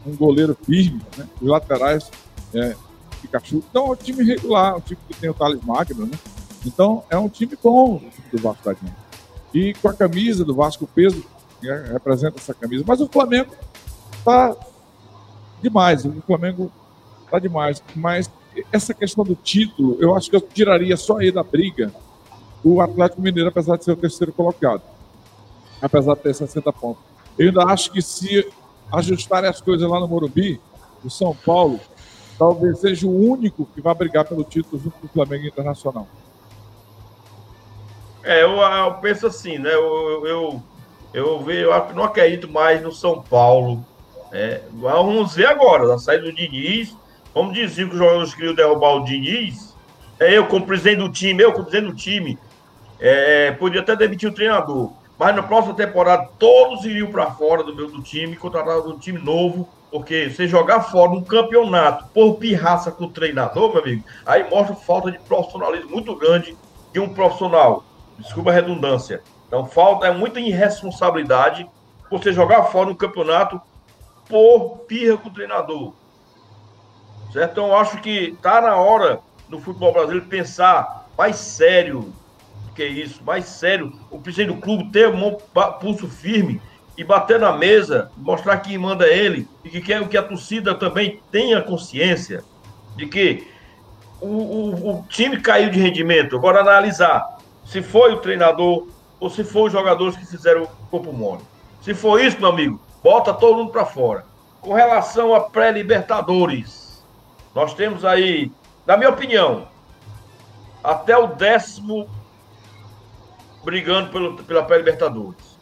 [0.06, 1.28] um goleiro firme, né?
[1.40, 2.10] os laterais
[2.54, 2.74] é,
[3.20, 3.62] Pikachu.
[3.70, 6.18] Então é um time regular, um time que tem o Thales Magno, né?
[6.64, 8.96] Então é um time bom o time do Vasco da Gama.
[9.52, 11.24] E com a camisa do Vasco, o peso
[11.62, 12.84] né, representa essa camisa.
[12.86, 13.54] Mas o Flamengo
[14.24, 14.56] tá
[15.62, 16.72] demais, o Flamengo
[17.30, 17.82] tá demais.
[17.94, 18.30] Mas
[18.72, 21.92] essa questão do título, eu acho que eu tiraria só aí da briga
[22.62, 24.82] o Atlético Mineiro, apesar de ser o terceiro colocado.
[25.84, 27.02] Apesar de ter 60 pontos.
[27.38, 28.48] Eu ainda acho que se
[28.92, 30.60] ajustarem as coisas lá no Morumbi,
[31.04, 31.78] o São Paulo
[32.38, 36.06] talvez seja o único que vai brigar pelo título junto com o Flamengo Internacional.
[38.22, 39.72] É, eu, eu penso assim, né?
[39.72, 40.62] Eu, eu,
[41.12, 43.84] eu, eu, não acredito mais no São Paulo.
[44.32, 46.96] É, vamos ver agora, na saída do Diniz.
[47.34, 49.74] Vamos dizer que os jogadores queriam derrubar o Diniz.
[50.18, 52.38] É, eu, como presidente do time, eu, como presidente do time,
[52.98, 54.90] é, podia até demitir o treinador.
[55.18, 59.20] Mas na próxima temporada, todos iriam para fora do meu do time, contratar um time
[59.20, 64.50] novo porque você jogar fora um campeonato por pirraça com o treinador, meu amigo, aí
[64.50, 66.56] mostra falta de profissionalismo muito grande
[66.92, 67.84] de um profissional.
[68.18, 69.22] Desculpa a redundância.
[69.46, 71.70] Então, falta é muita irresponsabilidade
[72.10, 73.60] você jogar fora um campeonato
[74.28, 75.92] por pirra com o treinador.
[77.32, 77.52] Certo?
[77.52, 82.23] Então, acho que tá na hora no futebol brasileiro pensar mais sério do
[82.74, 83.92] que isso, mais sério.
[84.10, 85.36] O presidente do clube ter um
[85.80, 86.60] pulso firme
[86.96, 91.20] e bater na mesa, mostrar quem manda ele e que quer que a torcida também
[91.30, 92.44] tenha consciência
[92.96, 93.48] de que
[94.20, 96.36] o, o, o, time caiu de rendimento.
[96.36, 98.86] Agora analisar se foi o treinador
[99.18, 101.42] ou se foi os jogadores que fizeram o corpo mole.
[101.82, 104.24] Se for isso, meu amigo, bota todo mundo para fora.
[104.60, 107.04] Com relação a pré-libertadores,
[107.54, 108.50] nós temos aí,
[108.86, 109.66] na minha opinião,
[110.82, 112.08] até o décimo
[113.64, 115.54] brigando pelo, pela pré-libertadores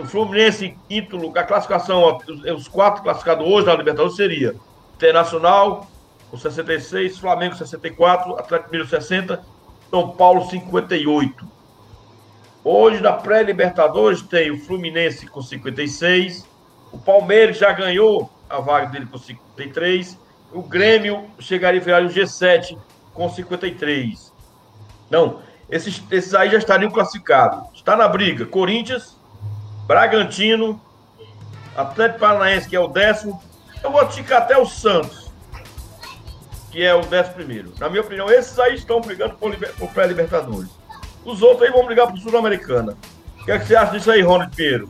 [0.00, 2.18] o Fluminense em quinto lugar, a classificação,
[2.56, 4.54] os quatro classificados hoje na Libertadores seria
[4.96, 5.86] Internacional
[6.30, 9.44] com 66, Flamengo 64, Atlético Mineiro 60,
[9.90, 11.46] São Paulo 58.
[12.64, 16.48] Hoje na pré-Libertadores tem o Fluminense com 56,
[16.92, 20.18] o Palmeiras já ganhou a vaga dele com 53,
[20.52, 22.76] o Grêmio chegaria a virar o G7
[23.12, 24.32] com 53.
[25.10, 25.40] Não,
[25.74, 27.68] esses, esses aí já estariam classificados.
[27.74, 29.16] Está na briga Corinthians,
[29.88, 30.80] Bragantino,
[31.76, 33.42] Atlético Paranaense, que é o décimo.
[33.82, 35.32] Eu vou esticar até o Santos,
[36.70, 37.72] que é o décimo primeiro.
[37.80, 40.70] Na minha opinião, esses aí estão brigando por, por pré-libertadores.
[41.24, 42.96] Os outros aí vão brigar por Sul-Americana.
[43.40, 44.88] O que, é que você acha disso aí, Ronald Pinheiro?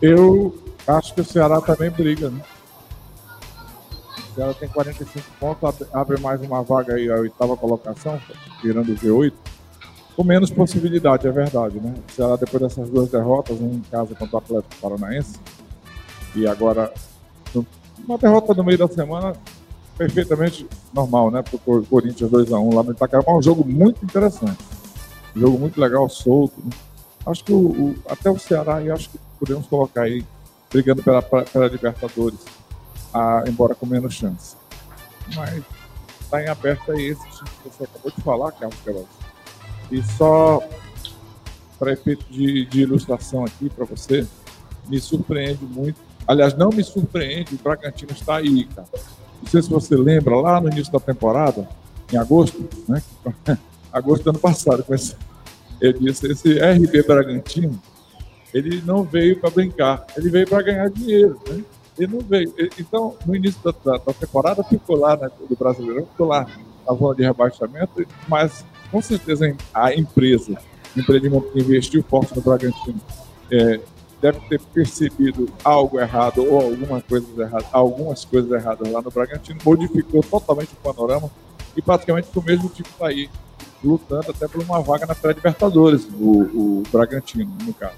[0.00, 2.40] Eu acho que o Ceará também briga, né?
[4.38, 8.20] Ceará tem 45 pontos, abre mais uma vaga aí, a oitava colocação,
[8.60, 9.32] tirando o G8
[10.14, 11.92] com menos possibilidade, é verdade, né?
[12.08, 15.40] O Ceará, depois dessas duas derrotas, um em casa contra o Atlético Paranaense,
[16.36, 16.92] e agora
[18.06, 19.32] uma derrota no meio da semana
[19.96, 21.42] perfeitamente normal, né?
[21.42, 24.64] Para o Corinthians 2x1 lá no Itacaré, um jogo muito interessante.
[25.34, 26.54] Um jogo muito legal, solto.
[26.64, 26.70] Né?
[27.26, 30.24] Acho que o, o, até o Ceará, e acho que podemos colocar aí,
[30.70, 32.38] brigando pela, pela Libertadores,
[33.18, 34.56] a, embora com menos chance.
[35.34, 35.62] Mas
[36.20, 39.18] está em aberto aí esse time que você acabou de falar, Carlos Queiroz
[39.90, 40.62] e só
[41.78, 44.26] para efeito de, de ilustração aqui para você,
[44.88, 46.00] me surpreende muito.
[46.26, 48.88] Aliás, não me surpreende, o Bragantino está aí, cara.
[49.40, 51.68] Não sei se você lembra, lá no início da temporada,
[52.12, 53.00] em agosto, né?
[53.92, 54.84] agosto do ano passado,
[55.80, 57.80] eu disse, esse RB Bragantino,
[58.52, 61.62] ele não veio para brincar, ele veio para ganhar dinheiro, né?
[61.98, 62.52] Ele não veio.
[62.78, 66.46] Então, no início da, da, da temporada, ficou lá, né, do Brasileirão, ficou lá
[66.86, 70.58] a zona de rebaixamento, mas com certeza a empresa,
[70.96, 73.00] o empreendimento que investiu forte no Bragantino,
[73.50, 73.80] é,
[74.20, 79.60] deve ter percebido algo errado ou alguma coisa errada, algumas coisas erradas lá no Bragantino,
[79.64, 81.30] modificou totalmente o panorama
[81.76, 83.28] e praticamente o mesmo tipo está aí,
[83.84, 87.94] lutando até por uma vaga na pré-libertadores, o, o Bragantino, no caso.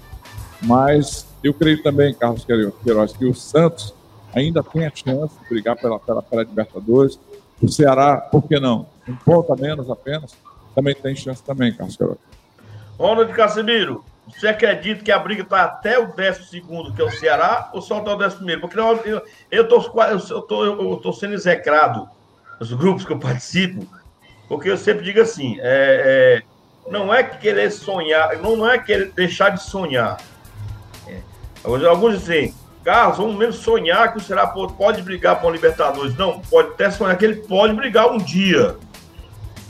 [0.61, 3.93] Mas eu creio também, Carlos Queiroz, que o Santos
[4.33, 7.19] ainda tem a chance de brigar pela, pela pré-libertadores.
[7.61, 8.87] O Ceará, por que não?
[9.07, 10.35] Um ponto a menos apenas,
[10.73, 12.17] também tem chance também, Carlos Queiroz.
[12.97, 16.61] Ronald Casemiro, você acredita que a briga está até o 12
[16.95, 20.41] que é o Ceará, ou só até o 11 Porque eu estou eu tô, eu
[20.41, 22.07] tô, eu tô sendo execrado
[22.59, 23.87] nos grupos que eu participo,
[24.47, 26.43] porque eu sempre digo assim: é,
[26.85, 30.17] é, não é querer sonhar, não, não é querer deixar de sonhar.
[31.63, 32.53] Alguns dizem,
[32.83, 36.15] Carlos, vamos mesmo sonhar que o Ceará pode brigar com o Libertadores.
[36.17, 38.75] Não, pode até sonhar que ele pode brigar um dia.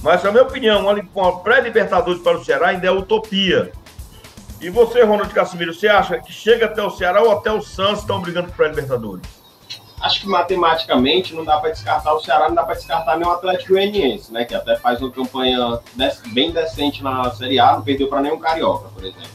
[0.02, 3.72] Mas, na minha opinião, uma pré-Libertadores para o Ceará ainda é utopia.
[4.62, 8.02] E você, Ronald Casimiro, você acha que chega até o Ceará ou até o Santos
[8.02, 9.26] estão brigando para a Libertadores?
[10.00, 13.32] Acho que matematicamente não dá para descartar o Ceará, não dá para descartar nem o
[13.32, 14.46] Atlético Goianiense, né?
[14.46, 15.80] Que até faz uma campanha
[16.34, 19.30] bem decente na Série A, não perdeu para nenhum carioca, por exemplo.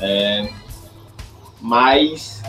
[0.00, 0.50] É,
[1.60, 2.42] mas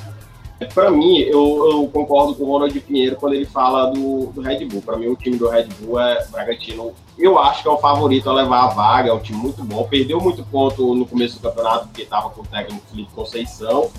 [0.73, 4.65] para mim, eu, eu, concordo com o Ronald Pinheiro quando ele fala do, do Red
[4.65, 4.81] Bull.
[4.81, 6.93] Para mim, o time do Red Bull é Bragantino.
[7.17, 9.87] Eu acho que é o favorito a levar a vaga, é um time muito bom.
[9.87, 13.91] Perdeu muito ponto no começo do campeonato, porque estava com o técnico Felipe Conceição,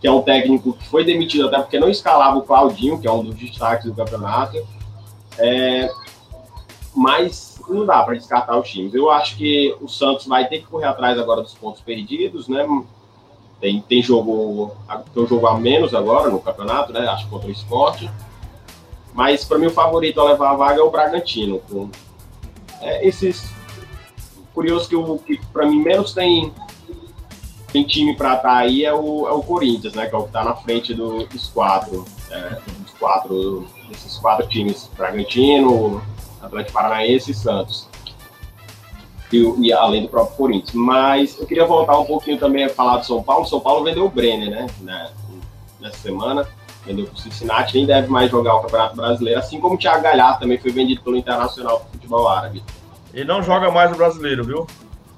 [0.00, 3.12] que é um técnico que foi demitido até porque não escalava o Claudinho, que é
[3.12, 4.66] um dos destaques do campeonato.
[5.38, 5.88] É,
[6.94, 8.94] mas não dá para descartar os times.
[8.94, 12.66] Eu acho que o Santos vai ter que correr atrás agora dos pontos perdidos, né?
[13.64, 14.72] Tem, tem jogo
[15.14, 17.08] tem um jogo a menos agora no campeonato, né?
[17.08, 18.10] Acho contra o esporte.
[19.14, 21.60] Mas para mim o favorito a levar a vaga é o Bragantino.
[21.60, 21.88] Com,
[22.82, 23.50] é, esses
[24.52, 26.52] curioso que, o, que para mim menos tem,
[27.72, 30.08] tem time para estar aí é o, é o Corinthians, né?
[30.08, 32.04] Que é o que está na frente do, dos quatro.
[32.30, 36.02] É, dos quatro, desses quatro times, Bragantino,
[36.42, 37.88] Atlético Paranaense e Santos
[39.34, 40.74] e, e, além do próprio Corinthians.
[40.74, 43.46] Mas eu queria voltar um pouquinho também a falar do São Paulo.
[43.46, 44.66] São Paulo vendeu o Brenner, né?
[44.80, 45.10] né
[45.80, 46.46] nessa semana.
[46.86, 50.02] Vendeu para o Cincinnati, nem deve mais jogar o Campeonato Brasileiro, assim como o Thiago
[50.02, 52.62] Galhardo também foi vendido pelo Internacional para Futebol Árabe.
[53.14, 54.66] E não joga mais o brasileiro, viu?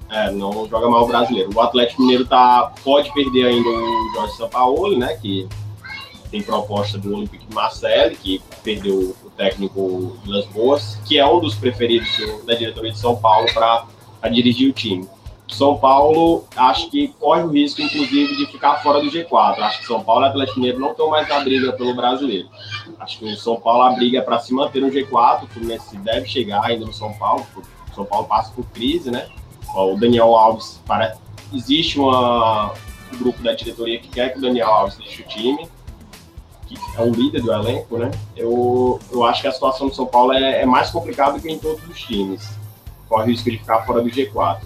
[0.09, 1.49] É, não joga mais o brasileiro.
[1.53, 5.17] O Atlético Mineiro tá, pode perder ainda o Jorge Sampaoli, né?
[5.17, 5.47] Que
[6.31, 11.55] tem proposta do Olympique Marseille, que perdeu o técnico Las Boas, que é um dos
[11.55, 12.09] preferidos
[12.45, 13.85] da diretoria de São Paulo para
[14.21, 15.07] a dirigir o time.
[15.47, 19.59] São Paulo, acho que corre o risco, inclusive, de ficar fora do G4.
[19.59, 22.49] Acho que São Paulo e Atlético Mineiro não estão mais na briga pelo brasileiro.
[22.99, 25.43] Acho que o São Paulo a briga é para se manter no G4.
[25.43, 27.45] O Fluminense deve chegar ainda no São Paulo.
[27.55, 29.27] O São Paulo passa por crise, né?
[29.73, 31.15] O Daniel Alves, para...
[31.53, 32.73] existe uma...
[33.13, 35.67] um grupo da diretoria que quer que o Daniel Alves deixe o time,
[36.67, 38.11] que é o líder do elenco, né?
[38.35, 41.57] Eu, eu acho que a situação do São Paulo é, é mais complicada que em
[41.57, 42.57] todos os times
[43.07, 44.61] corre o risco de ficar fora do G4.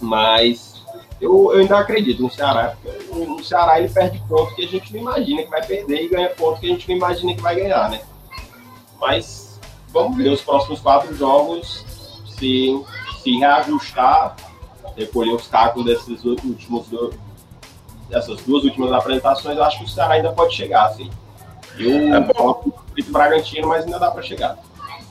[0.00, 0.82] Mas
[1.20, 2.74] eu, eu ainda acredito no Ceará.
[3.12, 6.28] No Ceará ele perde ponto que a gente não imagina que vai perder e ganha
[6.30, 8.00] ponto que a gente não imagina que vai ganhar, né?
[9.00, 9.60] Mas
[9.92, 11.84] vamos ver os próximos quatro jogos
[12.38, 12.84] se,
[13.22, 14.36] se reajustar,
[14.96, 16.88] recolher os cacos desses últimos
[18.08, 21.10] dessas duas últimas apresentações, eu acho que o Ceará ainda pode chegar, assim.
[21.78, 24.58] Eu é coloco o Bragantino, mas ainda dá para chegar.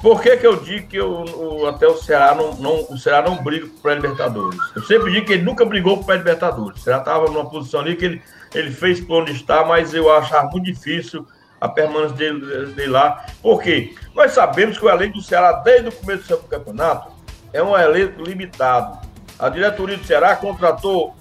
[0.02, 3.30] Por que, que eu digo que eu, o, até o Ceará não, não, o Ceará
[3.30, 4.60] não briga para Libertadores?
[4.76, 6.80] Eu sempre digo que ele nunca brigou para Libertadores.
[6.80, 8.22] O Ceará estava numa posição ali que ele,
[8.56, 11.26] ele fez por onde está, mas eu achava muito difícil
[11.60, 13.24] a permanência dele, dele lá.
[13.44, 13.94] Por quê?
[14.16, 17.12] Nós sabemos que o elenco do Ceará, desde o começo do campeonato,
[17.54, 19.08] é um elenco limitado.
[19.38, 21.16] A diretoria do Ceará contratou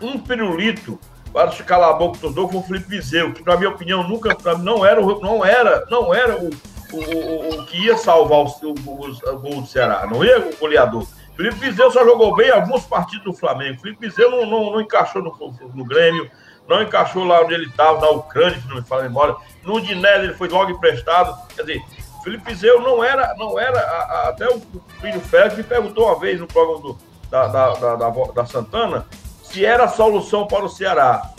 [0.00, 0.98] um pirulito
[1.30, 4.86] para calar a boca do com o Felipe Vizeu, que, na minha opinião, nunca não
[4.86, 6.48] era, não era, não era o
[6.94, 11.06] o, o, o que ia salvar o, o, gol do Ceará, não ia o goleador.
[11.36, 13.80] Felipe Vizeu só jogou bem alguns partidos do Flamengo.
[13.80, 15.34] Felipe Vizeu não, não, não encaixou no,
[15.74, 16.30] no, Grêmio,
[16.68, 19.34] não encaixou lá onde ele estava, na Ucrânia, se não me fala memória.
[19.64, 21.36] No Dinés ele foi logo emprestado.
[21.54, 21.82] Quer dizer,
[22.22, 24.62] Felipe Vizeu não era, não era a, a, até o
[25.00, 29.06] filho Félix me perguntou uma vez no programa do, da, da, da, da, da Santana
[29.42, 31.30] se era a solução para o Ceará.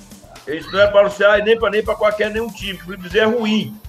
[0.48, 2.78] Isso não é para o Ceará e nem para nem para qualquer nenhum time.
[2.78, 3.80] Felipe Vizeu é ruim.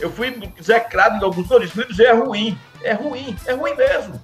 [0.00, 1.72] Eu fui execrado em alguns torneios.
[1.72, 2.58] Felipe Zé é ruim.
[2.82, 3.36] É ruim.
[3.46, 4.22] É ruim mesmo.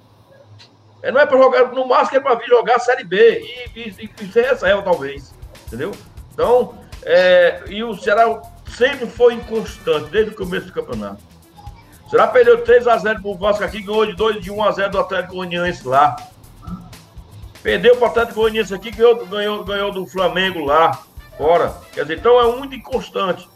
[1.01, 3.41] É, não é para jogar, no máximo é para vir jogar Série B
[3.75, 5.33] e, e, e ser reserva, talvez.
[5.67, 5.91] Entendeu?
[6.33, 11.21] Então, é, e o Ceará sempre foi inconstante, desde o começo do campeonato.
[12.09, 16.15] Será perdeu 3x0 pro Vasco aqui, ganhou de 2 de 1x0 do Atlético Goianiense lá.
[17.63, 20.99] Perdeu pro Atlético Goianiense aqui, ganhou, ganhou, ganhou do Flamengo lá,
[21.37, 21.73] fora.
[21.93, 23.47] Quer dizer, então é muito inconstante.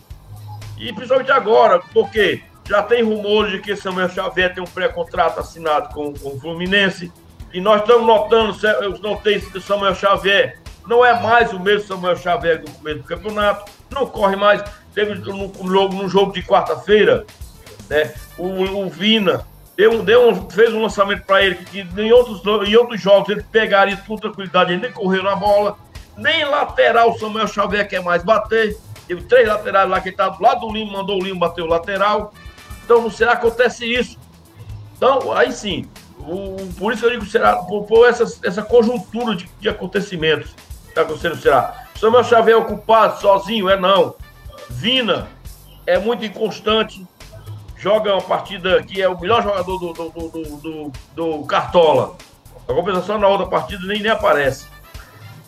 [0.78, 5.94] E principalmente agora, porque já tem rumores de que Samuel Xavier tem um pré-contrato assinado
[5.94, 7.12] com, com o Fluminense.
[7.54, 12.18] E nós estamos notando, eu notei que Samuel Xavier não é mais o mesmo Samuel
[12.18, 14.64] Xavier do começo do campeonato, não corre mais.
[14.94, 17.26] Teve no, no jogo de quarta-feira,
[17.90, 18.14] né?
[18.38, 19.46] O, o Vina
[19.76, 23.30] deu, deu um, fez um lançamento para ele que, que, em, outros, em outros jogos
[23.30, 25.78] ele pegaria com tranquilidade, ele nem correu na bola,
[26.18, 28.78] nem lateral o Samuel Xavier quer mais bater.
[29.08, 31.68] Teve três laterais lá que estava do lado do Lima, mandou o Lima bater o
[31.68, 32.34] lateral.
[32.84, 34.18] Então será que acontece isso.
[34.98, 35.90] Então, aí sim,
[36.20, 40.90] o, por isso eu digo será, por, por essa, essa conjuntura de, de acontecimentos que
[40.90, 41.86] está acontecendo será.
[42.00, 43.70] Samuel Xavier é ocupado sozinho?
[43.70, 44.16] É não.
[44.70, 45.28] Vina
[45.86, 47.06] é muito inconstante,
[47.78, 52.16] joga uma partida que é o melhor jogador do, do, do, do, do Cartola.
[52.68, 54.66] A compensação na outra partida nem, nem aparece.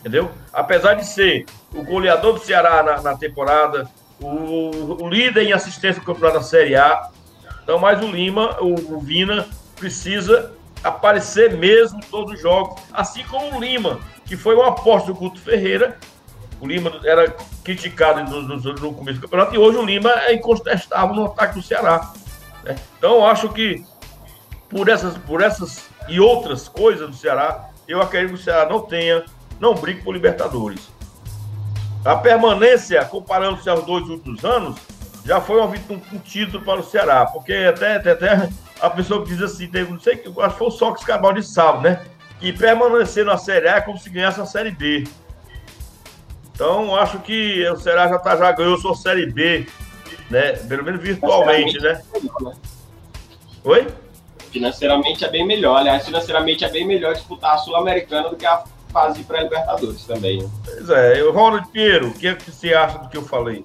[0.00, 0.30] Entendeu?
[0.52, 3.88] Apesar de ser o goleador do Ceará na, na temporada,
[4.20, 7.10] o, o, líder em assistência do campeonato da Série A.
[7.62, 9.46] Então, mais o Lima, o, o Vina,
[9.76, 15.18] precisa aparecer mesmo todos os jogos, assim como o Lima, que foi uma aposta do
[15.18, 15.96] Guto Ferreira.
[16.60, 20.34] O Lima era criticado no, no, no começo do campeonato e hoje o Lima é
[20.34, 22.12] incontestável no ataque do Ceará.
[22.64, 22.76] Né?
[22.96, 23.84] Então, acho que
[24.68, 28.80] por essas, por essas e outras coisas do Ceará, eu acredito que o Ceará não
[28.80, 29.24] tenha,
[29.60, 30.88] não brigue por Libertadores.
[32.04, 34.76] A permanência, comparando-se aos dois últimos anos,
[35.24, 38.48] já foi um, um, título para o Ceará, porque até, até, até
[38.80, 41.42] a pessoa que diz assim, teve, não sei, acho que foi o Sócrates Cabal de
[41.42, 42.04] Sábado, né?
[42.40, 45.04] Que permanecer na Série A é como se ganhasse a Série B.
[46.54, 49.66] Então, acho que o Ceará já, tá, já ganhou sua Série B
[50.30, 50.52] né?
[50.52, 52.02] Pelo menos virtualmente, né?
[53.64, 53.86] Oi?
[54.50, 55.76] Financeiramente é bem melhor.
[55.78, 60.42] Aliás, financeiramente é bem melhor disputar a Sul-Americana do que a fase pré-Libertadores também.
[60.42, 60.50] Né?
[60.64, 61.20] Pois é.
[61.20, 63.64] Eu, Ronald Pinheiro, o que, é que você acha do que eu falei?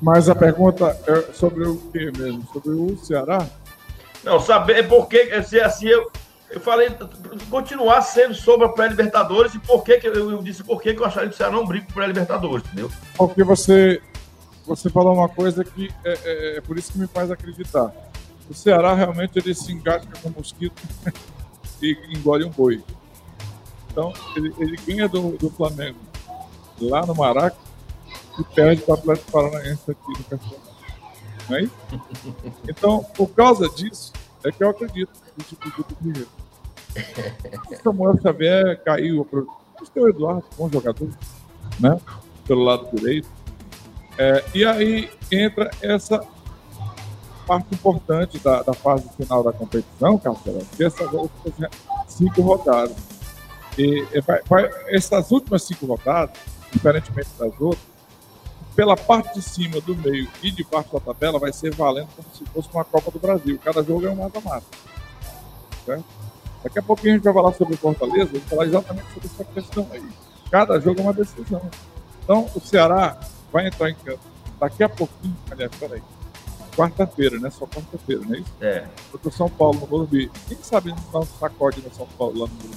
[0.00, 2.46] Mas a pergunta é sobre o que mesmo?
[2.52, 3.46] Sobre o Ceará?
[4.22, 6.10] Não, saber porque se assim eu,
[6.50, 6.90] eu falei
[7.50, 11.00] continuar sendo sobre a pré-Libertadores e por que, que eu, eu disse por que, que
[11.00, 12.90] eu acharia que o Ceará não briga com pré-Libertadores, entendeu?
[13.16, 14.00] Porque você,
[14.66, 17.92] você falou uma coisa que é, é, é, por isso que me faz acreditar.
[18.48, 20.80] O Ceará realmente ele se engasga com mosquito
[21.82, 22.82] e engole um boi.
[23.90, 25.98] Então, ele, ele ganha do, do Flamengo
[26.80, 27.56] lá no Maraca
[28.38, 30.60] e perde para o Atlético Paranaense aqui no Castelo.
[31.48, 31.74] Não é isso?
[32.68, 34.12] Então, por causa disso,
[34.44, 36.28] é que eu acredito no tipo de primeiro.
[37.82, 39.26] Samuel Xavier caiu.
[39.78, 41.08] Mas tem o Eduardo, bom jogador,
[41.80, 41.98] né?
[42.46, 43.28] Pelo lado direito.
[44.16, 46.20] É, e aí entra essa
[47.48, 51.70] parte importante da, da fase final da competição, Castelo, que essas últimas
[52.06, 52.94] cinco rodadas.
[53.78, 56.36] E, e vai, vai, essas últimas cinco rodadas,
[56.70, 57.82] diferentemente das outras,
[58.76, 62.28] pela parte de cima, do meio e de baixo da tabela, vai ser valendo como
[62.34, 63.58] se fosse uma Copa do Brasil.
[63.64, 64.66] Cada jogo é um mata-mata.
[66.62, 69.88] Daqui a pouquinho a gente vai falar sobre Fortaleza, vou falar exatamente sobre essa questão
[69.90, 70.06] aí.
[70.50, 71.62] Cada jogo é uma decisão.
[72.22, 73.18] Então, o Ceará
[73.50, 74.20] vai entrar em campo
[74.60, 76.02] daqui a pouquinho, aliás, peraí,
[76.78, 77.50] quarta-feira, né?
[77.50, 78.54] Só quarta-feira, não é isso?
[78.60, 78.84] É.
[79.10, 80.30] Contra o São Paulo no Morumbi.
[80.46, 82.76] Quem sabe não um sacode no São Paulo lá no Morumbi?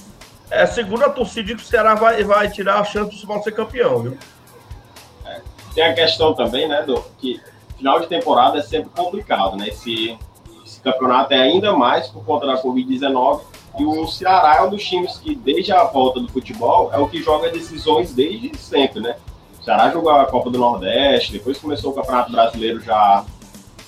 [0.50, 3.42] É, segundo a torcida, que o Ceará vai, vai tirar a chance do São Paulo
[3.42, 4.18] ser campeão, viu?
[5.24, 5.40] É.
[5.74, 7.40] Tem a questão também, né, do que
[7.76, 9.68] final de temporada é sempre complicado, né?
[9.68, 10.18] Esse,
[10.64, 13.40] esse campeonato é ainda mais por conta da Covid-19
[13.78, 17.08] e o Ceará é um dos times que, desde a volta do futebol, é o
[17.08, 19.16] que joga decisões desde sempre, né?
[19.58, 23.24] O Ceará jogou a Copa do Nordeste, depois começou o Campeonato Brasileiro já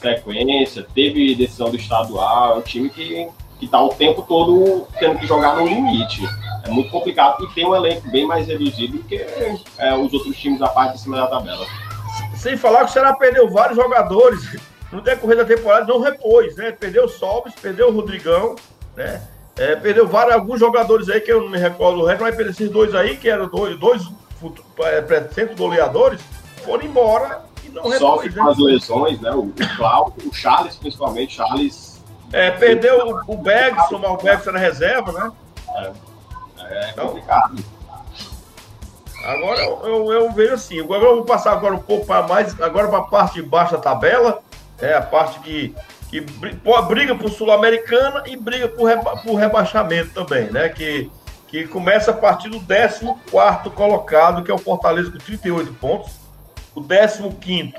[0.04, 3.28] sequência, teve decisão do estadual, é um time que,
[3.58, 6.22] que tá o tempo todo tendo que jogar no limite.
[6.64, 9.16] É muito complicado e tem um elenco bem mais reduzido do que
[9.78, 11.66] é, os outros times da parte de cima da tabela.
[12.36, 14.40] Sem falar que o Ceará perdeu vários jogadores
[14.92, 16.70] no decorrer da temporada, não repôs, né?
[16.70, 18.54] Perdeu o Sobis, perdeu o Rodrigão,
[18.96, 19.20] né?
[19.56, 22.52] É, perdeu vários, alguns jogadores aí que eu não me recordo o resto, mas perdeu
[22.52, 24.02] esses dois aí, que eram dois, dois
[24.80, 26.20] é, goleadores,
[26.64, 27.44] foram embora
[27.74, 28.50] não Sofre com né?
[28.50, 29.30] as lesões, né?
[29.32, 32.02] O, o Cláudio, o Charles, principalmente, Charles.
[32.32, 35.32] É, perdeu o, o Bergson, mas o Bergson na reserva, né?
[35.76, 35.92] É,
[36.60, 37.64] é então, complicado.
[39.24, 42.60] Agora eu, eu, eu, vejo assim, agora eu vou passar agora um pouco para mais,
[42.60, 44.42] agora para a parte de baixo da tabela,
[44.78, 45.74] é a parte que
[46.14, 46.20] que
[46.88, 50.68] briga por Sul-Americana e briga por, reba por rebaixamento também, né?
[50.68, 51.10] Que,
[51.48, 56.12] que começa a partir do 14 colocado, que é o Fortaleza com 38 pontos.
[56.74, 57.74] O 15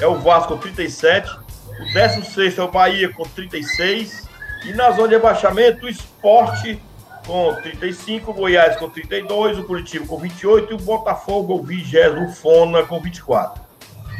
[0.00, 1.30] é o Vasco com 37.
[1.30, 4.26] O 16 é o Bahia com 36.
[4.64, 6.80] E na zona de abaixamento, o Esporte
[7.26, 11.96] com 35, o Goiás com 32, o Curitiba com 28 e o Botafogo, o 20,
[12.24, 13.60] o Fona com 24.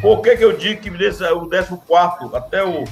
[0.02, 2.84] Por que, que eu digo que o 14 até o,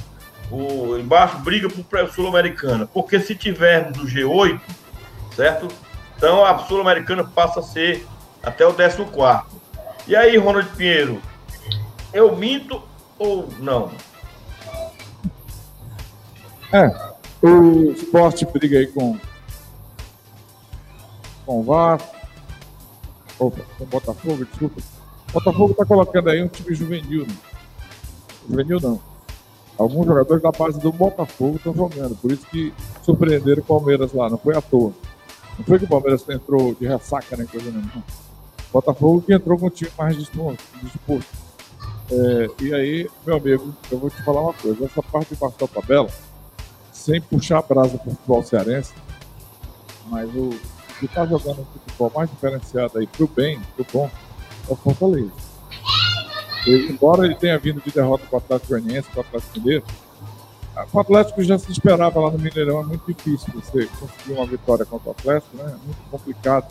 [0.51, 2.89] o embaixo briga para o Sul-Americana?
[2.93, 4.61] Porque se tivermos o G8,
[5.35, 5.69] certo?
[6.17, 8.07] Então a Sul-Americana passa a ser
[8.43, 9.43] até o 14.
[10.07, 11.21] E aí, Ronald Pinheiro,
[12.13, 12.83] eu minto
[13.19, 13.91] ou não?
[16.71, 19.19] É, o esporte briga aí com,
[21.47, 22.17] com o Vasco,
[23.39, 24.83] opa, com o Botafogo, desculpa.
[25.29, 27.27] O Botafogo está colocando aí um time juvenil.
[27.27, 27.35] Né?
[28.49, 29.01] Juvenil não.
[29.79, 34.29] Alguns jogadores da base do Botafogo estão jogando, por isso que surpreenderam o Palmeiras lá,
[34.29, 34.93] não foi à toa.
[35.59, 38.05] Não foi que o Palmeiras entrou de ressaca, nem coisa nenhuma.
[38.75, 40.65] Botafogo que entrou com um time mais disposto.
[42.11, 44.85] É, e aí, meu amigo, eu vou te falar uma coisa.
[44.85, 46.09] Essa parte de baixo da tabela,
[46.93, 48.93] sem puxar a brasa para o futebol cearense,
[50.07, 50.51] mas o
[50.99, 54.11] que está jogando um futebol mais diferenciado aí pro bem, pro bom,
[54.69, 55.31] é o Fortaleza.
[56.67, 59.85] Embora ele tenha vindo de derrota com o Atlético Goianiense, com o Atlético Mineiro,
[60.93, 64.85] o Atlético já se esperava lá no Mineirão, é muito difícil você conseguir uma vitória
[64.85, 65.65] contra o Atlético, né?
[65.65, 66.67] É muito complicado.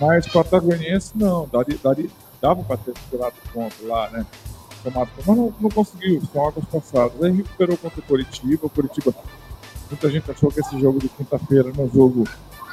[0.00, 4.26] Mas Goianiense, não, daria, daria, dava para ter tirado ponto lá, né?
[4.82, 7.22] Tomado, mas não, não conseguiu, são águas passadas.
[7.22, 9.14] Aí recuperou contra o Curitiba, o Curitiba,
[9.90, 12.24] muita gente achou que esse jogo de quinta-feira era um jogo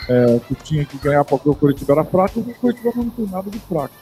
[0.10, 3.26] é, que tinha que ganhar porque o Curitiba era fraco, e o Curitiba não tem
[3.26, 3.94] nada de fraco.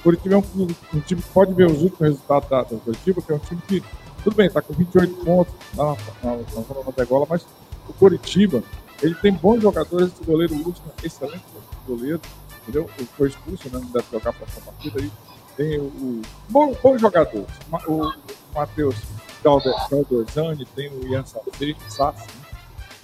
[0.00, 3.22] O Curitiba é um, um time que pode ver os últimos resultados da, da Curitiba,
[3.22, 3.82] que é um time que
[4.24, 5.84] tudo bem, tá com 28 pontos na,
[6.22, 7.46] na, na, na degola, mas
[7.86, 8.62] o Coritiba,
[9.02, 10.54] ele tem bons jogadores, esse goleiro
[11.02, 11.44] é excelente
[11.86, 12.20] goleiro,
[12.64, 12.90] entendeu?
[12.98, 13.80] Ele foi expulso, né?
[13.82, 15.10] não deve jogar para essa partida aí.
[15.56, 17.46] Tem o, o bom, bons jogadores,
[17.86, 18.12] o, o
[18.52, 18.96] Matheus
[19.42, 22.48] Calderzani, tem o Ian Sassi, né?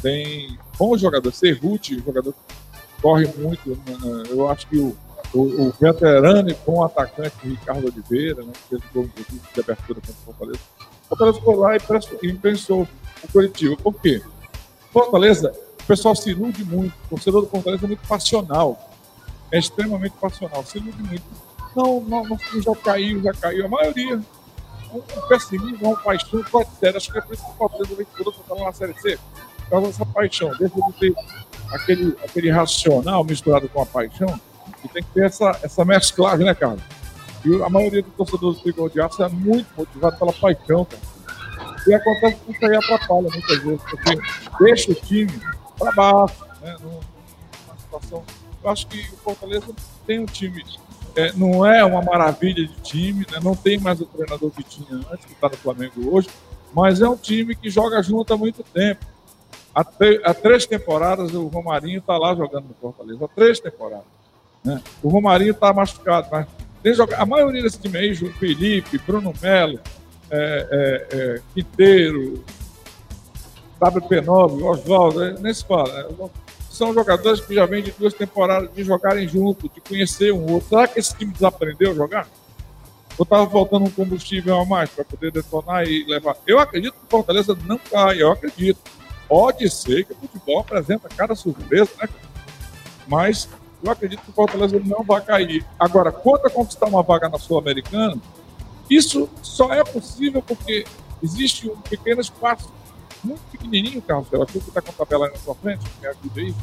[0.03, 4.23] tem bons jogadores, Serruti, jogador que corre muito, né?
[4.31, 4.97] eu acho que o
[5.35, 9.11] o, o veterano e bom atacante Ricardo Oliveira, né, que fez o gol
[9.55, 10.61] de abertura contra o Fortaleza,
[11.09, 12.83] Fortaleza foi lá e pensou
[13.23, 13.77] o coletivo.
[13.77, 14.23] Por quê?
[14.93, 16.95] Fortaleza, o pessoal se ilude muito.
[17.07, 18.89] O torcedor do Fortaleza é muito passional.
[19.53, 20.64] É extremamente passional.
[20.64, 21.24] Se ilude muito.
[21.74, 23.66] Não, não, não já caiu, já caiu.
[23.66, 24.20] A maioria.
[24.92, 26.42] Um, pessimismo, uma paixão
[26.80, 26.96] ser.
[26.96, 29.18] Acho que é por isso que o Fortaleza vem está lá na Série C.
[29.57, 30.51] Por causa dessa paixão.
[30.59, 31.14] Deixa de ter
[31.70, 34.40] aquele, aquele racional misturado com a paixão.
[34.84, 36.82] E tem que ter essa, essa mesclagem, né, Carlos?
[37.44, 41.03] E a maioria dos torcedores do Trigol de Aço é muito motivado pela paixão, cara.
[41.86, 44.20] E acontece que isso aí atrapalha muitas vezes, porque
[44.61, 45.40] deixa o time
[45.78, 46.76] para baixo, né?
[46.80, 48.24] Numa situação.
[48.63, 49.67] Eu acho que o Fortaleza
[50.07, 50.65] tem um time.
[51.17, 53.39] É, não é uma maravilha de time, né?
[53.43, 56.29] não tem mais o treinador que tinha antes, que está no Flamengo hoje,
[56.73, 59.05] mas é um time que joga junto há muito tempo.
[59.75, 59.85] Há,
[60.25, 64.05] há três temporadas o Romarinho está lá jogando no Fortaleza, há três temporadas.
[64.65, 64.81] Né?
[65.03, 66.47] O Romarinho está machucado, mas
[67.19, 69.81] a maioria desse time aí, João Felipe, Bruno Melo,
[70.31, 72.45] é, é, é, Quinteiro,
[73.81, 76.05] WP9, Oswaldo, é, nem se fala.
[76.05, 76.31] Né?
[76.81, 80.70] São jogadores que já vêm de duas temporadas de jogarem junto, de conhecer um outro.
[80.70, 82.26] Será que esse time desaprendeu a jogar?
[83.18, 86.39] Ou estava faltando um combustível a mais para poder detonar e levar?
[86.47, 88.81] Eu acredito que o Fortaleza não cai, eu acredito.
[89.28, 92.09] Pode ser que o futebol apresenta cada surpresa, né?
[93.07, 93.47] Mas
[93.85, 95.62] eu acredito que o Fortaleza não vai cair.
[95.78, 98.16] Agora, quanto a conquistar uma vaga na Sul-Americana,
[98.89, 100.87] isso só é possível porque
[101.22, 102.72] existe um pequeno espaço,
[103.23, 106.41] muito pequenininho, Carlos, pela que está com a tabela aí na sua frente, me ajuda
[106.41, 106.55] aí,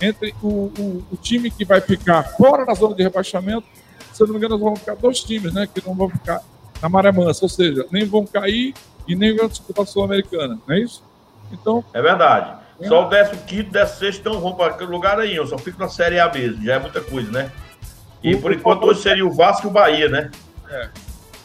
[0.00, 3.66] entre o, o, o, time que vai ficar fora da zona de rebaixamento,
[4.12, 6.40] se eu não me engano, vão ficar dois times, né, que não vão ficar
[6.80, 8.74] na maré mansa, ou seja, nem vão cair
[9.06, 11.02] e nem vão disputar a Sul-Americana, não é isso?
[11.52, 11.84] Então...
[11.92, 12.60] É verdade.
[12.88, 15.36] Só o 15 e 16 não vão para aquele lugar aí.
[15.36, 16.64] Eu só fico na Série A mesmo.
[16.64, 17.52] Já é muita coisa, né?
[18.22, 20.30] E por enquanto hoje seria o Vasco e o Bahia, né?
[20.68, 20.88] É,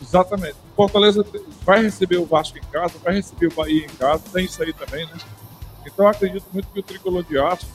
[0.02, 0.56] exatamente.
[0.76, 1.26] Fortaleza
[1.64, 4.24] vai receber o Vasco em casa, vai receber o Bahia em casa.
[4.34, 5.14] Tem isso aí também, né?
[5.86, 7.68] Então eu acredito muito que o Tricolor de Aço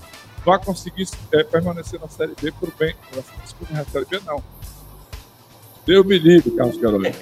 [0.45, 2.95] vai conseguir é, permanecer na Série B por bem.
[3.43, 4.43] Desculpa, na Série B não.
[5.87, 7.17] Deus me livre, Carlos Carolina.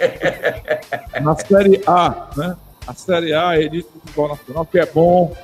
[1.22, 2.56] na Série A, né?
[2.86, 5.36] A Série A, a elite do futebol nacional, que é bom,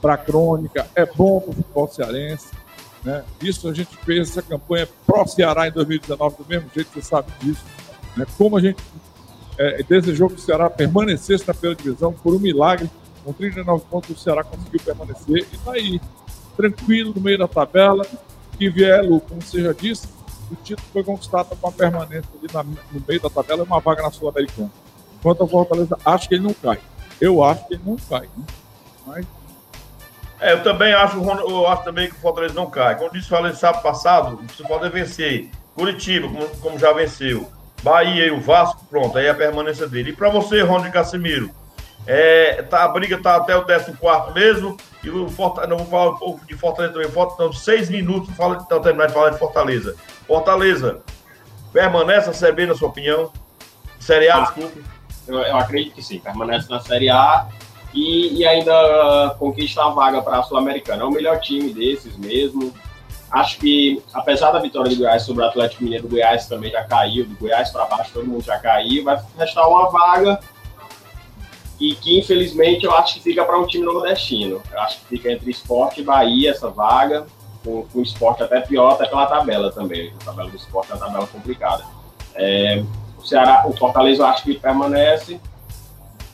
[0.00, 2.48] para a crônica, é bom para o futebol cearense.
[3.02, 3.24] Né?
[3.42, 7.64] Isso a gente fez essa campanha pró-Ceará em 2019, do mesmo jeito, você sabe disso.
[8.14, 8.26] Né?
[8.36, 8.76] Como a gente
[9.58, 12.90] é, desejou que o Ceará permanecesse na primeira divisão, por um milagre,
[13.24, 16.00] com 39 pontos o Ceará conseguiu permanecer e está aí,
[16.56, 18.06] tranquilo no meio da tabela.
[18.58, 20.06] Que vier, Lu, como você já disse,
[20.50, 23.80] o título foi conquistado com a permanência ali na, no meio da tabela e uma
[23.80, 24.70] vaga na Sul-Americana.
[25.22, 26.78] Quanto ao Fortaleza, acho que ele não cai.
[27.20, 28.28] Eu acho que ele não cai.
[28.36, 28.44] Né?
[29.06, 29.26] Mas...
[30.40, 32.96] É, eu também acho, eu acho também que o Fortaleza não cai.
[32.96, 37.50] Como disse falei sábado passado, você pode vencer Curitiba, como, como já venceu.
[37.84, 40.10] Bahia e o Vasco, pronto, aí é a permanência dele.
[40.10, 41.50] E para você, Ronald Casemiro,
[42.06, 43.92] é, tá, a briga tá até o 14
[44.34, 44.76] mesmo.
[45.02, 47.10] E o Fortaleza, não vou falar um pouco de Fortaleza também.
[47.10, 49.94] Faltam seis minutos para então, terminar de falar de Fortaleza.
[50.26, 51.02] Fortaleza,
[51.74, 53.30] permanece a CB, na sua opinião?
[54.00, 54.82] Série A, ah, desculpe.
[55.28, 57.48] Eu, eu, acredito que sim, permanece na Série A
[57.92, 61.02] e, e ainda conquista a vaga para a Sul-Americana.
[61.02, 62.72] É o melhor time desses mesmo.
[63.34, 66.84] Acho que, apesar da vitória do Goiás sobre o Atlético Mineiro, do Goiás também já
[66.84, 70.38] caiu, do Goiás para baixo todo mundo já caiu, vai restar uma vaga
[71.80, 74.62] e que infelizmente eu acho que fica para um time nordestino.
[74.70, 77.26] Eu acho que fica entre esporte e Bahia essa vaga,
[77.64, 80.14] com, o esporte até pior, até pela tabela também.
[80.22, 81.84] A tabela do esporte é uma tabela complicada.
[82.36, 82.84] É,
[83.18, 85.40] o Ceará, o Fortaleza eu acho que permanece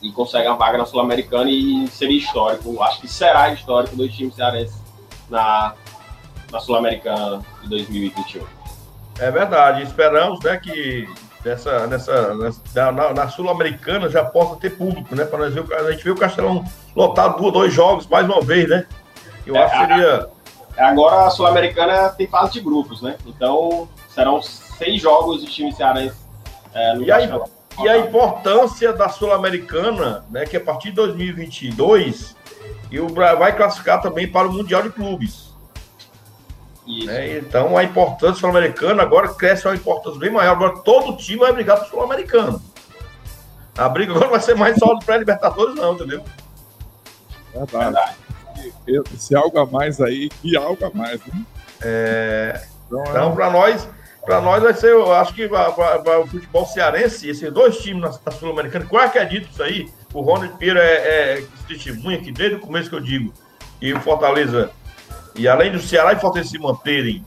[0.03, 4.35] e consegue a vaga na Sul-Americana e seria histórico, acho que será histórico dois times
[4.35, 4.79] cearenses
[5.31, 5.75] na,
[6.51, 8.45] na Sul-Americana de 2021.
[9.19, 11.07] É verdade, esperamos né, que
[11.45, 15.25] nessa, nessa, nessa na, na Sul-Americana já possa ter público, né?
[15.25, 18.69] Para nós ver, a gente vê o Castelão lotado duas, dois jogos mais uma vez,
[18.69, 18.87] né?
[19.47, 20.29] Eu é, acho que seria.
[20.77, 23.17] Agora a Sul-Americana tem fase de grupos, né?
[23.27, 26.17] Então serão seis jogos de time cearense
[26.73, 27.21] é, no e, a,
[27.83, 30.47] e a importância da Sul-Americana, né?
[30.47, 32.37] Que a partir de 2022
[32.91, 35.50] e o vai classificar também para o Mundial de Clubes.
[37.05, 37.39] Né?
[37.39, 40.53] Então a importância sul-americana agora cresce uma importância bem maior.
[40.53, 42.61] Agora todo time vai brigar para o sul-americano.
[43.77, 46.23] A briga agora vai ser mais só do pré-libertadores, não, entendeu?
[47.55, 48.17] Verdade.
[48.87, 51.43] Esse algo a mais aí, que algo a mais, né?
[51.81, 52.61] É...
[52.87, 53.35] Então, então é...
[53.35, 53.89] para nós,
[54.25, 58.11] para nós vai ser, eu acho que para o futebol cearense, esses dois times na,
[58.25, 59.89] na Sul-Americana, qual que é dito isso aí?
[60.13, 63.33] O Ronald Pira é, é testemunha aqui desde o começo que eu digo.
[63.81, 64.71] E o Fortaleza
[65.35, 67.25] e além do Ceará e Fortaleza se manterem,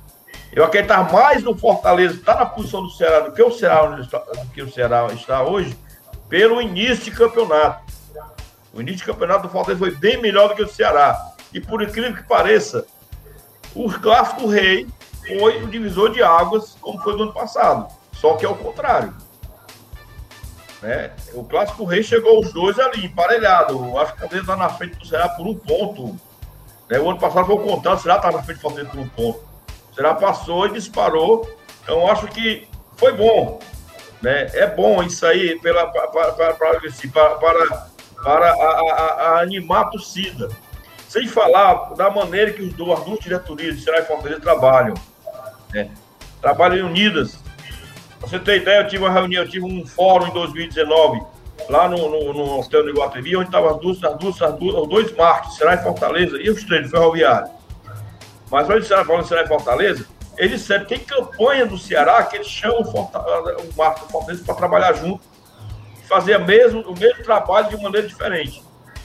[0.51, 4.47] eu acreditar mais no Fortaleza, está na posição do Ceará do que o Ceará, do
[4.53, 5.75] que o Ceará está hoje,
[6.29, 7.91] pelo início de campeonato.
[8.71, 11.19] O início de campeonato do Fortaleza foi bem melhor do que o Ceará.
[11.51, 12.85] E por incrível que pareça,
[13.75, 14.87] o clássico rei
[15.27, 17.87] foi o divisor de águas, como foi no ano passado.
[18.13, 19.13] Só que é o contrário.
[20.81, 21.11] Né?
[21.33, 23.97] O clássico rei chegou os dois ali, emparelhado.
[23.97, 26.19] Acho que Fortaleza está na frente do Ceará por um ponto
[26.89, 26.99] né?
[26.99, 29.07] O ano passado foi o contrário, o Ceará estava na frente do Fortaleza por um
[29.09, 29.39] ponto.
[29.91, 31.49] O Ceará passou e disparou.
[31.83, 32.67] Então, acho que
[32.97, 33.59] foi bom.
[34.21, 34.49] Né?
[34.53, 37.63] É bom isso aí pela, para, para, para, assim, para, para
[38.25, 40.49] a, a, a animar a torcida.
[41.07, 44.95] Sem falar da maneira que os duas, duas diretorias de Ceará e Fortaleza trabalham.
[45.71, 45.91] Né?
[46.41, 47.37] Trabalham unidas.
[48.19, 51.32] Pra você ter ideia, eu tive uma reunião, eu tive um fórum em 2019
[51.69, 54.75] lá no, no, no hotel de Iguatemi, onde estavam as duas, as duas, as duas,
[54.75, 57.51] os dois marcos, Ceará e Fortaleza, e os treinos ferroviários.
[58.51, 60.05] Mas quando Ceará fala Ceará e Fortaleza,
[60.37, 64.55] eles sempre tem campanha do Ceará que eles chamam o, Fortaleza, o Marco Fortaleza para
[64.55, 65.21] trabalhar junto
[66.07, 68.63] fazer mesmo, o mesmo trabalho de maneira diferente.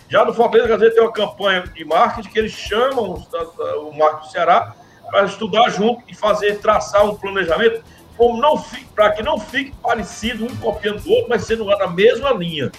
[0.08, 3.96] Já no Fortaleza, às vezes, tem uma campanha de marketing que eles chamam o, o
[3.96, 4.74] Marco do Ceará
[5.10, 7.82] para estudar junto e fazer, traçar um planejamento
[8.18, 8.62] como não
[8.94, 12.70] para que não fique parecido um copiando do outro, mas sendo na mesma linha.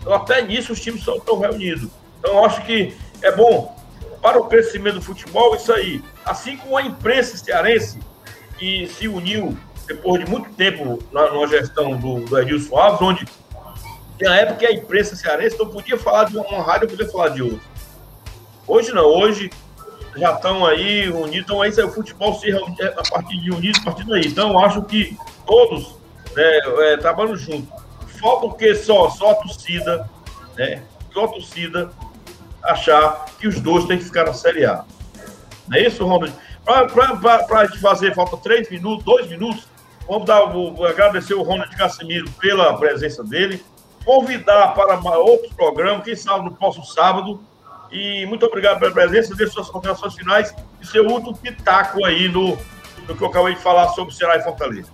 [0.00, 1.90] Então, até nisso os times estão reunidos.
[2.18, 3.76] Então, acho que é bom
[4.22, 6.02] para o crescimento do futebol isso aí.
[6.24, 8.00] Assim como a imprensa cearense,
[8.58, 13.24] que se uniu depois de muito tempo na, na gestão do, do Edilson Alves, onde
[14.20, 17.60] na época a imprensa cearense não podia falar de uma, rádio, podia falar de outra.
[18.66, 19.50] Hoje não, hoje
[20.16, 23.84] já estão aí unidos, então aí o futebol se reúne a partir de unidos, a
[23.84, 24.26] partir daí.
[24.26, 25.96] Então, acho que todos
[26.34, 26.60] né,
[26.92, 27.68] é, trabalham juntos.
[28.20, 29.10] Falta o que só?
[29.10, 30.08] Só a torcida,
[30.56, 30.82] né?
[31.12, 31.90] Só a torcida
[32.62, 34.84] achar que os dois têm que ficar na Série A.
[35.68, 36.32] Não é isso, Ronald?
[36.64, 39.68] Para a gente fazer, falta três minutos, dois minutos.
[40.08, 40.42] Vamos dar,
[40.88, 43.62] agradecer o Ronald Casimiro pela presença dele.
[44.04, 47.40] Convidar para outros programas, quem sabe no próximo sábado,
[47.90, 52.58] e muito obrigado pela presença, dê suas considerações finais e seu último pitaco aí no,
[53.08, 54.90] no que eu acabei de falar sobre o Ceará e Fortaleza.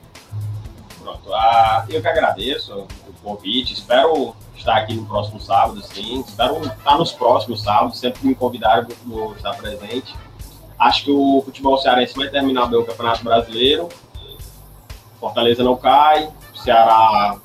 [1.02, 6.64] Pronto, ah, eu que agradeço o convite, espero estar aqui no próximo sábado, sim, espero
[6.64, 10.14] estar nos próximos sábados, sempre que me convidarem vou estar presente.
[10.78, 13.88] Acho que o futebol cearense vai terminar bem o Campeonato Brasileiro,
[15.18, 17.36] Fortaleza não cai, Ceará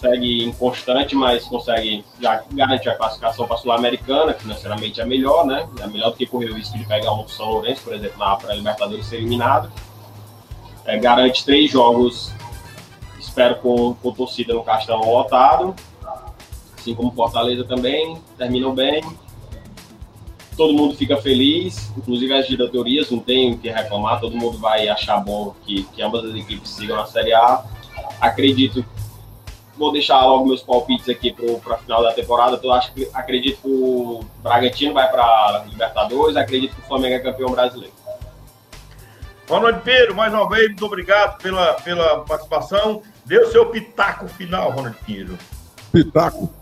[0.00, 5.44] segue inconstante, mas consegue já garantir a classificação para a Sul-Americana, que financeiramente é melhor,
[5.44, 5.68] né?
[5.80, 8.36] É melhor do que correr o risco de pegar um São Lourenço, por exemplo, na
[8.36, 9.70] pré-Libertadores ser eliminado.
[10.84, 12.32] É, garante três jogos,
[13.18, 15.74] espero com, com torcida no Castelão lotado.
[16.78, 19.02] assim como Fortaleza também, terminam bem.
[20.56, 24.88] Todo mundo fica feliz, inclusive as diretorias não tem o que reclamar, todo mundo vai
[24.88, 27.64] achar bom que, que ambas as equipes sigam na Série A.
[28.20, 28.84] Acredito,
[29.78, 32.58] vou deixar logo meus palpites aqui para a final da temporada.
[32.62, 37.18] Eu acho que acredito que o Bragantino vai para Libertadores, acredito que o Flamengo é
[37.20, 37.92] campeão brasileiro.
[39.48, 43.00] Ronald Pinheiro, mais uma vez, muito obrigado pela, pela participação.
[43.24, 45.38] Dê o seu pitaco final, Ronald Pinheiro.
[45.90, 46.52] Pitaco.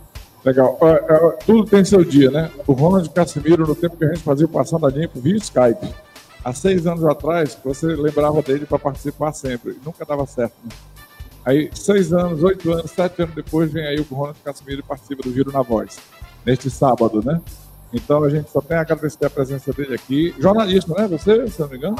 [0.44, 0.78] Legal.
[0.80, 2.52] É, é, tudo tem seu dia, né?
[2.64, 5.92] O Ronald Casimiro, no tempo que a gente fazia o Passando a Limpo via Skype.
[6.44, 9.76] Há seis anos atrás, você lembrava dele para participar sempre.
[9.84, 10.70] Nunca dava certo, né?
[11.46, 15.22] Aí, seis anos, oito anos, sete anos depois, vem aí o Ronald Casimiro e participa
[15.22, 15.96] do Giro na Voz.
[16.44, 17.40] Neste sábado, né?
[17.92, 20.34] Então a gente só tem a agradecer a presença dele aqui.
[20.40, 21.06] Jornalista, né?
[21.06, 21.96] Você, se não me engano?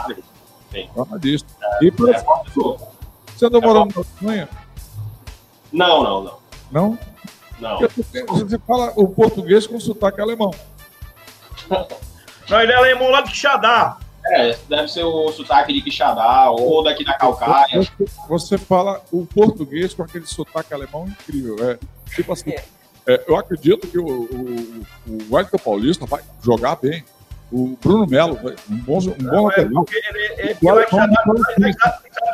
[0.72, 0.90] Sim.
[0.94, 1.48] Jornalista.
[1.62, 4.48] É, e por é, Você andou é morando na Alemanha?
[5.72, 6.38] Não, não, não.
[6.72, 6.98] Não?
[7.60, 7.78] Não.
[7.78, 10.50] Você fala o português com sotaque alemão.
[12.48, 13.98] Não, ele é alemão lá de Quixadá.
[14.32, 17.82] É, deve ser o sotaque de Quixadá ou daqui da Calcaia.
[17.82, 21.56] Você, você fala o português com aquele sotaque alemão incrível.
[21.70, 21.78] É,
[22.14, 22.64] tipo assim, é.
[23.08, 27.04] É, eu acredito que o, o, o Wellington Paulista vai jogar bem
[27.52, 28.36] o Bruno Melo,
[28.68, 29.86] um bom, um bom é, lateral.
[29.92, 30.74] Ele, ele, ele, tinha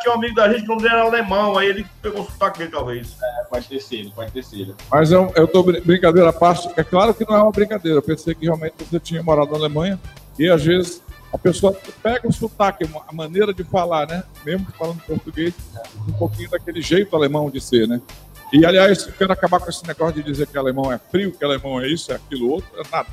[0.07, 3.15] um amigo da gente que era alemão, aí ele pegou o sotaque dele, talvez.
[3.21, 4.75] É, pode ter sido, pode ter sido.
[4.91, 8.01] Mas eu, eu tô brincadeira à parte, é claro que não é uma brincadeira, eu
[8.01, 9.99] pensei que realmente você tinha morado na Alemanha,
[10.39, 11.03] e às vezes
[11.33, 14.23] a pessoa pega o sotaque, a maneira de falar, né?
[14.45, 15.51] Mesmo falando português,
[16.07, 17.99] um pouquinho daquele jeito alemão de ser, né?
[18.53, 21.43] E, aliás, eu quero acabar com esse negócio de dizer que alemão é frio, que
[21.43, 23.09] alemão é isso, é aquilo outro, é nada.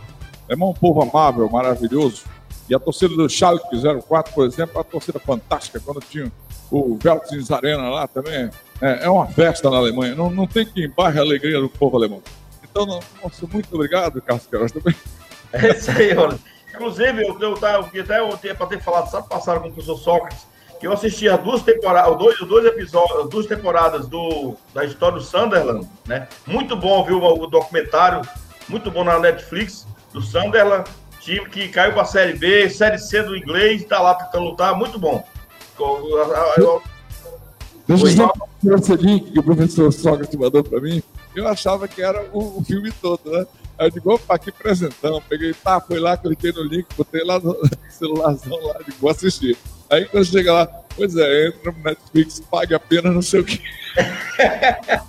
[0.46, 2.24] É um povo amável, maravilhoso.
[2.68, 3.74] E a torcida do Schalke
[4.06, 5.80] 04, por exemplo, é uma torcida fantástica.
[5.80, 6.30] Quando tinha
[6.70, 8.50] o Veltins Arena lá também,
[8.82, 10.14] é, é, uma festa na Alemanha.
[10.14, 12.22] Não, não tem que embarre a alegria do povo alemão.
[12.62, 14.94] Então, não, nossa, muito obrigado, Carlos Queiroz, também.
[15.52, 16.38] É isso aí, olha.
[16.74, 20.46] Inclusive, eu, eu, eu, até tinha para ter falado, sabe, passaram com o professor Sócrates,
[20.78, 25.22] que eu assisti as duas temporadas, dois, dois episódios, duas temporadas do, da história do
[25.22, 26.26] Sunderland, né?
[26.46, 28.22] Muito bom, viu, o documentário,
[28.68, 30.88] muito bom na Netflix do Sunderland,
[31.20, 34.74] time que caiu para a Série B, Série C do inglês, está lá tentando lutar,
[34.74, 35.22] muito bom.
[37.86, 38.32] Deixa eu só
[38.76, 41.02] esse link que o professor Sócrates mandou para mim.
[41.34, 43.46] Eu achava que era o, o, filme todo, né?
[43.80, 45.22] Aí eu digo, opa, que presentão.
[45.26, 47.56] Peguei, tá, foi lá, cliquei no link, botei lá no
[47.88, 49.56] celularzão lá, digo, vou assistir.
[49.88, 53.58] Aí quando chega lá, pois é, entra no Netflix, pague apenas não sei o quê.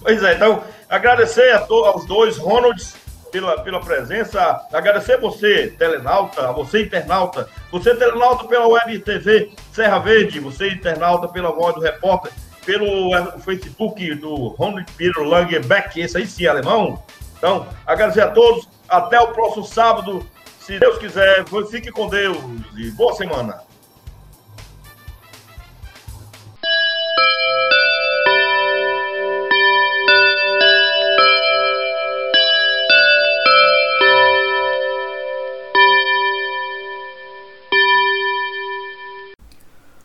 [0.00, 2.94] pois é, então, agradecer a aos dois, Ronalds
[3.30, 4.66] pela, pela presença.
[4.72, 7.46] Agradecer você, telenauta, a você, internauta.
[7.70, 10.40] Você, telenauta, pela web TV Serra Verde.
[10.40, 12.32] Você, internauta, pela voz do repórter.
[12.64, 16.00] Pelo eh, Facebook do Ronald Peter Langebeck.
[16.00, 17.02] Esse aí sim, alemão.
[17.42, 18.68] Então, agradecer a todos.
[18.88, 20.24] Até o próximo sábado.
[20.60, 22.38] Se Deus quiser, fique com Deus
[22.76, 23.60] e boa semana.